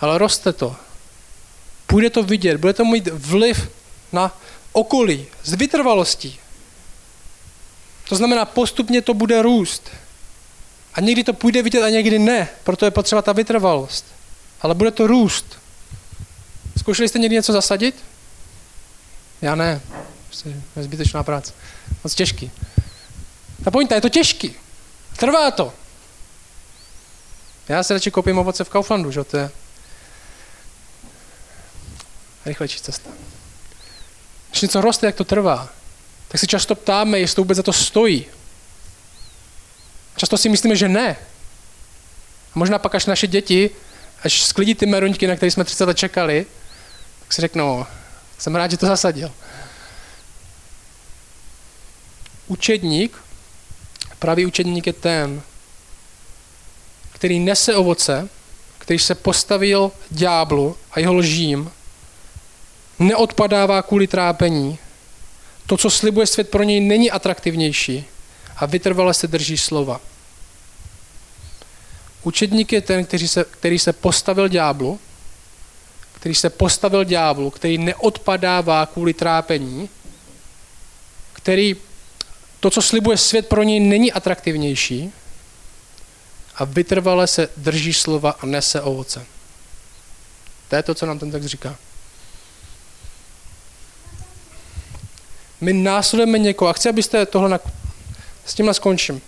ale 0.00 0.18
roste 0.18 0.52
to. 0.52 0.76
Půjde 1.86 2.10
to 2.10 2.22
vidět, 2.22 2.56
bude 2.56 2.72
to 2.72 2.84
mít 2.84 3.08
vliv 3.08 3.70
na 4.12 4.38
okolí 4.72 5.26
s 5.44 5.52
vytrvalostí. 5.52 6.38
To 8.08 8.16
znamená, 8.16 8.44
postupně 8.44 9.02
to 9.02 9.14
bude 9.14 9.42
růst. 9.42 9.90
A 10.94 11.00
někdy 11.00 11.24
to 11.24 11.32
půjde 11.32 11.62
vidět 11.62 11.82
a 11.82 11.90
někdy 11.90 12.18
ne, 12.18 12.48
proto 12.64 12.84
je 12.84 12.90
potřeba 12.90 13.22
ta 13.22 13.32
vytrvalost. 13.32 14.04
Ale 14.60 14.74
bude 14.74 14.90
to 14.90 15.06
růst. 15.06 15.58
Zkoušeli 16.78 17.08
jste 17.08 17.18
někdy 17.18 17.36
něco 17.36 17.52
zasadit? 17.52 18.04
Já 19.42 19.54
ne. 19.54 19.80
Prostě 20.26 20.48
je 20.76 20.82
zbytečná 20.82 21.22
práce. 21.22 21.52
Moc 22.04 22.14
těžký. 22.14 22.50
Ta 23.64 23.70
pointa 23.70 23.94
je 23.94 24.00
to 24.00 24.08
těžký. 24.08 24.54
Trvá 25.16 25.50
to. 25.50 25.72
Já 27.68 27.82
si 27.82 27.92
radši 27.92 28.10
koupím 28.10 28.38
ovoce 28.38 28.64
v 28.64 28.68
Kauflandu, 28.68 29.10
že 29.10 29.24
to 29.24 29.36
je 29.36 29.50
rychlejší 32.46 32.80
cesta. 32.80 33.10
Když 34.50 34.62
něco 34.62 34.80
roste, 34.80 35.06
jak 35.06 35.14
to 35.14 35.24
trvá, 35.24 35.68
tak 36.28 36.40
si 36.40 36.46
často 36.46 36.74
ptáme, 36.74 37.18
jestli 37.18 37.34
to 37.36 37.42
vůbec 37.42 37.56
za 37.56 37.62
to 37.62 37.72
stojí. 37.72 38.26
Často 40.16 40.38
si 40.38 40.48
myslíme, 40.48 40.76
že 40.76 40.88
ne. 40.88 41.16
A 42.54 42.58
možná 42.58 42.78
pak 42.78 42.94
až 42.94 43.06
naše 43.06 43.26
děti, 43.26 43.70
až 44.22 44.42
sklidí 44.42 44.74
ty 44.74 44.86
meruňky, 44.86 45.26
na 45.26 45.36
které 45.36 45.50
jsme 45.50 45.64
30 45.64 45.84
let 45.84 45.98
čekali, 45.98 46.46
tak 47.20 47.32
si 47.32 47.40
řeknou, 47.40 47.86
jsem 48.38 48.54
rád, 48.54 48.70
že 48.70 48.76
to 48.76 48.86
zasadil. 48.86 49.32
Učedník, 52.46 53.16
pravý 54.18 54.46
učedník 54.46 54.86
je 54.86 54.92
ten, 54.92 55.42
který 57.12 57.38
nese 57.38 57.76
ovoce, 57.76 58.28
který 58.78 58.98
se 58.98 59.14
postavil 59.14 59.92
ďáblu 60.10 60.76
a 60.92 61.00
jeho 61.00 61.14
lžím, 61.14 61.72
neodpadává 62.98 63.82
kvůli 63.82 64.06
trápení. 64.06 64.78
To, 65.66 65.76
co 65.76 65.90
slibuje 65.90 66.26
svět 66.26 66.50
pro 66.50 66.62
něj, 66.62 66.80
není 66.80 67.10
atraktivnější 67.10 68.04
a 68.56 68.66
vytrvale 68.66 69.14
se 69.14 69.26
drží 69.26 69.58
slova. 69.58 70.00
Učedník 72.22 72.72
je 72.72 72.80
ten, 72.80 73.04
který 73.04 73.28
se, 73.28 73.44
který 73.44 73.78
se 73.78 73.92
postavil 73.92 74.48
ďáblu, 74.48 75.00
který 76.12 76.34
se 76.34 76.50
postavil 76.50 77.04
ďáblu, 77.04 77.50
který 77.50 77.78
neodpadává 77.78 78.86
kvůli 78.86 79.14
trápení, 79.14 79.88
který 81.32 81.76
to, 82.60 82.70
co 82.70 82.82
slibuje 82.82 83.16
svět 83.16 83.48
pro 83.48 83.62
něj, 83.62 83.80
není 83.80 84.12
atraktivnější 84.12 85.12
a 86.54 86.64
vytrvale 86.64 87.26
se 87.26 87.48
drží 87.56 87.92
slova 87.92 88.30
a 88.30 88.46
nese 88.46 88.80
ovoce. 88.80 89.26
To 90.68 90.76
je 90.76 90.82
to, 90.82 90.94
co 90.94 91.06
nám 91.06 91.18
ten 91.18 91.30
text 91.30 91.46
říká. 91.46 91.76
My 95.60 95.72
následujeme 95.72 96.38
někoho 96.38 96.68
a 96.68 96.72
chci, 96.72 96.88
abyste 96.88 97.26
tohle 97.26 97.60
s 98.46 98.54
tímhle 98.54 98.74
skončím. 98.74 99.22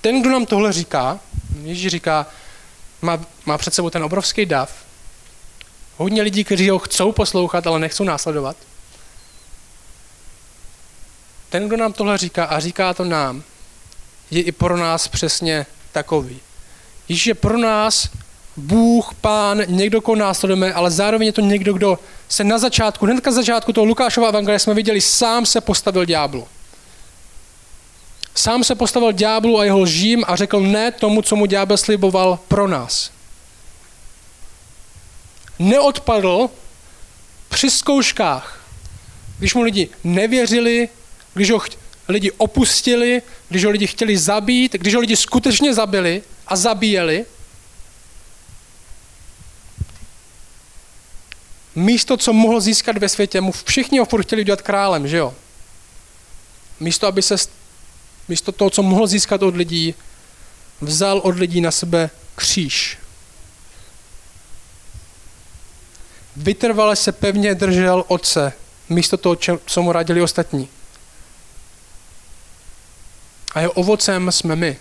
Ten, 0.00 0.22
kdo 0.22 0.30
nám 0.30 0.46
tohle 0.46 0.72
říká, 0.72 1.20
Ježíš 1.62 1.92
říká, 1.92 2.26
má, 3.02 3.20
má 3.46 3.58
před 3.58 3.74
sebou 3.74 3.90
ten 3.90 4.04
obrovský 4.04 4.46
dav. 4.46 4.72
Hodně 5.96 6.22
lidí, 6.22 6.44
kteří 6.44 6.70
ho 6.70 6.78
chcou 6.78 7.12
poslouchat, 7.12 7.66
ale 7.66 7.78
nechcou 7.78 8.04
následovat. 8.04 8.56
Ten, 11.48 11.68
kdo 11.68 11.76
nám 11.76 11.92
tohle 11.92 12.18
říká 12.18 12.44
a 12.44 12.60
říká 12.60 12.94
to 12.94 13.04
nám, 13.04 13.42
je 14.30 14.42
i 14.42 14.52
pro 14.52 14.76
nás 14.76 15.08
přesně 15.08 15.66
takový. 15.92 16.40
Ježíš 17.08 17.26
je 17.26 17.34
pro 17.34 17.58
nás 17.58 18.08
Bůh, 18.56 19.14
Pán, 19.20 19.62
někdo, 19.66 20.00
koho 20.00 20.16
následujeme, 20.16 20.72
ale 20.72 20.90
zároveň 20.90 21.26
je 21.26 21.32
to 21.32 21.40
někdo, 21.40 21.72
kdo 21.72 21.98
se 22.28 22.44
na 22.44 22.58
začátku, 22.58 23.06
hnedka 23.06 23.32
začátku 23.32 23.72
toho 23.72 23.84
Lukášova 23.84 24.28
evangelia 24.28 24.58
jsme 24.58 24.74
viděli, 24.74 25.00
sám 25.00 25.46
se 25.46 25.60
postavil 25.60 26.04
ďáblu. 26.04 26.48
Sám 28.34 28.64
se 28.64 28.74
postavil 28.74 29.12
ďáblu 29.12 29.58
a 29.58 29.64
jeho 29.64 29.80
lžím 29.80 30.24
a 30.26 30.36
řekl 30.36 30.60
ne 30.60 30.92
tomu, 30.92 31.22
co 31.22 31.36
mu 31.36 31.46
ďábel 31.46 31.76
sliboval 31.76 32.38
pro 32.48 32.68
nás. 32.68 33.10
Neodpadl 35.58 36.50
při 37.48 37.70
zkouškách, 37.70 38.60
když 39.38 39.54
mu 39.54 39.62
lidi 39.62 39.88
nevěřili, 40.04 40.88
když 41.34 41.50
ho 41.50 41.60
lidi 42.08 42.30
opustili, 42.30 43.22
když 43.48 43.64
ho 43.64 43.70
lidi 43.70 43.86
chtěli 43.86 44.18
zabít, 44.18 44.72
když 44.72 44.94
ho 44.94 45.00
lidi 45.00 45.16
skutečně 45.16 45.74
zabili 45.74 46.22
a 46.46 46.56
zabíjeli, 46.56 47.26
místo, 51.74 52.16
co 52.16 52.32
mohl 52.32 52.60
získat 52.60 52.98
ve 52.98 53.08
světě, 53.08 53.40
mu 53.40 53.52
všichni 53.52 53.98
ho 53.98 54.04
furt 54.04 54.22
chtěli 54.22 54.42
udělat 54.42 54.62
králem, 54.62 55.08
že 55.08 55.16
jo? 55.16 55.34
Místo, 56.80 57.06
aby 57.06 57.22
se 57.22 57.36
místo 58.30 58.52
toho, 58.52 58.70
co 58.70 58.82
mohl 58.82 59.06
získat 59.06 59.42
od 59.42 59.56
lidí, 59.56 59.94
vzal 60.80 61.18
od 61.18 61.36
lidí 61.36 61.60
na 61.60 61.70
sebe 61.70 62.10
kříž. 62.34 62.98
Vytrvale 66.36 66.96
se 66.96 67.12
pevně 67.12 67.54
držel 67.54 68.04
otce, 68.08 68.52
místo 68.88 69.16
toho, 69.16 69.36
co 69.66 69.82
mu 69.82 69.92
radili 69.92 70.22
ostatní. 70.22 70.68
A 73.54 73.60
jeho 73.60 73.72
ovocem 73.72 74.32
jsme 74.32 74.56
my. 74.56 74.78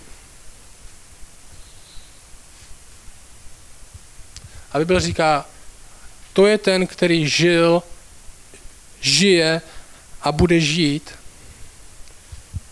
A 4.71 4.79
Bible 4.79 4.99
říká, 4.99 5.45
to 6.33 6.47
je 6.47 6.57
ten, 6.57 6.87
který 6.87 7.29
žil, 7.29 7.83
žije 9.01 9.61
a 10.21 10.31
bude 10.31 10.59
žít 10.59 11.18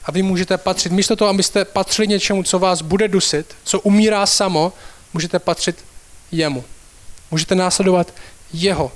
a 0.07 0.11
vy 0.11 0.23
můžete 0.23 0.57
patřit, 0.57 0.91
místo 0.91 1.15
toho, 1.15 1.29
abyste 1.29 1.65
patřili 1.65 2.07
něčemu, 2.07 2.43
co 2.43 2.59
vás 2.59 2.81
bude 2.81 3.07
dusit, 3.07 3.55
co 3.63 3.79
umírá 3.79 4.25
samo, 4.25 4.73
můžete 5.13 5.39
patřit 5.39 5.85
jemu. 6.31 6.63
Můžete 7.31 7.55
následovat 7.55 8.13
jeho. 8.53 8.91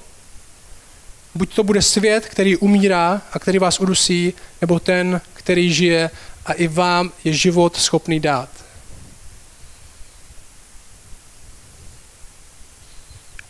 Buď 1.36 1.55
to 1.55 1.64
bude 1.64 1.82
svět, 1.82 2.26
který 2.26 2.57
umírá 2.57 3.22
a 3.32 3.39
který 3.39 3.59
vás 3.59 3.80
udusí, 3.80 4.34
nebo 4.62 4.80
ten, 4.80 5.22
který 5.34 5.74
žije 5.74 6.09
a 6.45 6.53
i 6.53 6.68
vám 6.68 7.12
je 7.24 7.34
život 7.34 7.78
schopný 7.78 8.20
dát. 8.20 8.49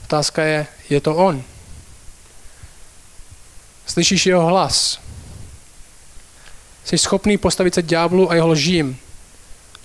Otázka 0.04 0.44
je, 0.44 0.68
je 0.90 1.02
to 1.02 1.16
on? 1.16 1.44
Slyšíš 3.86 4.26
jeho 4.26 4.46
hlas? 4.46 5.00
Jsi 6.92 6.98
schopný 6.98 7.38
postavit 7.38 7.74
se 7.74 7.82
ďáblu 7.82 8.32
a 8.32 8.36
jeho 8.36 8.48
lžím. 8.48 9.00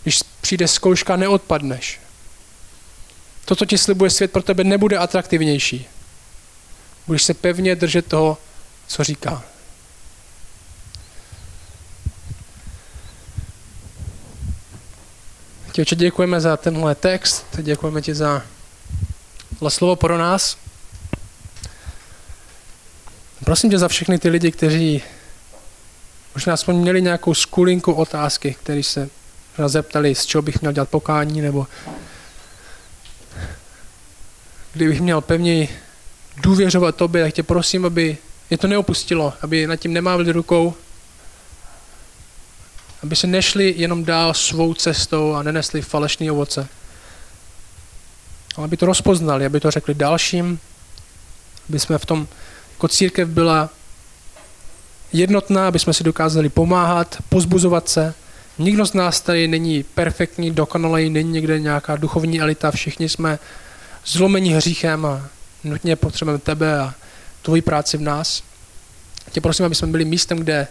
Když 0.03 0.21
přijde 0.41 0.69
zkouška, 0.69 1.17
neodpadneš. 1.17 2.01
To, 3.45 3.57
co 3.57 3.67
ti 3.67 3.79
slibuje 3.79 4.11
svět, 4.11 4.33
pro 4.33 4.43
tebe 4.43 4.65
nebude 4.65 4.99
atraktivnější. 4.99 5.87
Budeš 7.07 7.23
se 7.23 7.35
pevně 7.35 7.77
držet 7.77 8.07
toho, 8.07 8.39
co 8.87 9.05
říká. 9.05 9.43
Ti 15.73 15.83
oče, 15.83 15.97
děkujeme 15.97 16.41
za 16.41 16.57
tenhle 16.57 16.95
text, 16.95 17.47
děkujeme 17.63 18.03
ti 18.03 18.15
za 18.15 18.43
slovo 19.69 19.97
pro 19.97 20.19
nás. 20.19 20.57
Prosím 23.45 23.71
tě 23.71 23.79
za 23.79 23.89
všechny 23.89 24.19
ty 24.19 24.29
lidi, 24.29 24.51
kteří 24.51 25.03
Možná 26.37 26.55
aspoň 26.55 26.77
měli 26.77 27.03
nějakou 27.03 27.35
skulinku 27.35 27.93
otázky, 27.93 28.57
které 28.63 28.83
se 28.83 29.09
zeptali, 29.67 30.15
z 30.15 30.27
čeho 30.27 30.43
bych 30.43 30.61
měl 30.61 30.73
dělat 30.73 30.89
pokání, 30.89 31.41
nebo 31.41 31.67
kdybych 34.73 35.01
měl 35.01 35.21
pevněji 35.21 35.69
důvěřovat 36.37 36.97
tobě, 36.97 37.25
tak 37.25 37.35
tě 37.35 37.43
prosím, 37.43 37.87
aby 37.87 38.19
je 38.51 38.59
to 38.59 38.67
neopustilo, 38.67 39.33
aby 39.43 39.67
nad 39.67 39.77
tím 39.77 39.93
nemávli 39.93 40.33
rukou, 40.33 40.75
aby 43.03 43.17
se 43.17 43.27
nešli 43.27 43.75
jenom 43.77 44.05
dál 44.05 44.35
svou 44.35 44.75
cestou 44.75 45.35
a 45.35 45.43
nenesli 45.43 45.83
falešné 45.83 46.33
ovoce. 46.33 46.69
Ale 48.57 48.65
aby 48.65 48.77
to 48.77 48.87
rozpoznali, 48.87 49.47
aby 49.47 49.61
to 49.61 49.71
řekli 49.71 49.95
dalším, 49.95 50.61
aby 51.69 51.79
jsme 51.79 51.99
v 51.99 52.07
tom 52.07 52.29
jako 52.73 52.89
církev 52.89 53.29
byla 53.29 53.71
jednotná, 55.19 55.69
aby 55.69 55.79
jsme 55.79 55.93
si 55.93 56.05
dokázali 56.05 56.49
pomáhat, 56.49 57.17
pozbuzovat 57.29 57.89
se. 57.89 58.15
Nikdo 58.59 58.87
z 58.87 58.93
nás 58.93 59.21
tady 59.21 59.49
není 59.49 59.83
perfektní, 59.83 60.51
dokonalý, 60.51 61.11
není 61.11 61.31
někde 61.31 61.61
nějaká 61.61 61.97
duchovní 61.97 62.41
elita, 62.41 62.71
všichni 62.71 63.09
jsme 63.09 63.39
zlomení 64.07 64.55
hříchem 64.55 65.07
a 65.07 65.29
nutně 65.65 65.97
potřebujeme 65.97 66.39
tebe 66.39 66.81
a 66.81 66.95
tvoji 67.43 67.63
práci 67.63 67.97
v 67.97 68.01
nás. 68.01 68.43
Tě 69.31 69.41
prosím, 69.41 69.65
aby 69.65 69.75
jsme 69.75 69.89
byli 69.89 70.05
místem, 70.05 70.39
kde 70.39 70.69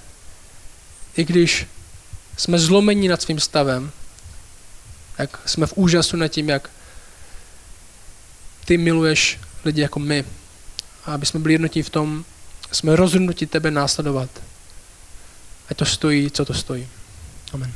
i 1.18 1.24
když 1.24 1.68
jsme 2.38 2.60
zlomení 2.60 3.08
nad 3.08 3.22
svým 3.22 3.40
stavem, 3.40 3.92
jak 5.18 5.40
jsme 5.46 5.68
v 5.68 5.74
úžasu 5.78 6.18
nad 6.18 6.28
tím, 6.28 6.50
jak 6.50 6.70
ty 8.66 8.78
miluješ 8.78 9.40
lidi 9.66 9.82
jako 9.82 10.00
my. 10.00 10.26
A 11.06 11.14
aby 11.14 11.26
jsme 11.26 11.40
byli 11.40 11.54
jednotí 11.54 11.82
v 11.82 11.90
tom, 11.90 12.26
jsme 12.76 12.96
rozhodnutí 12.96 13.46
tebe 13.46 13.72
následovat. 13.72 14.30
Ať 15.70 15.78
to 15.78 15.86
stojí, 15.86 16.32
co 16.32 16.46
to 16.46 16.54
stojí. 16.54 16.88
Amen. 17.54 17.74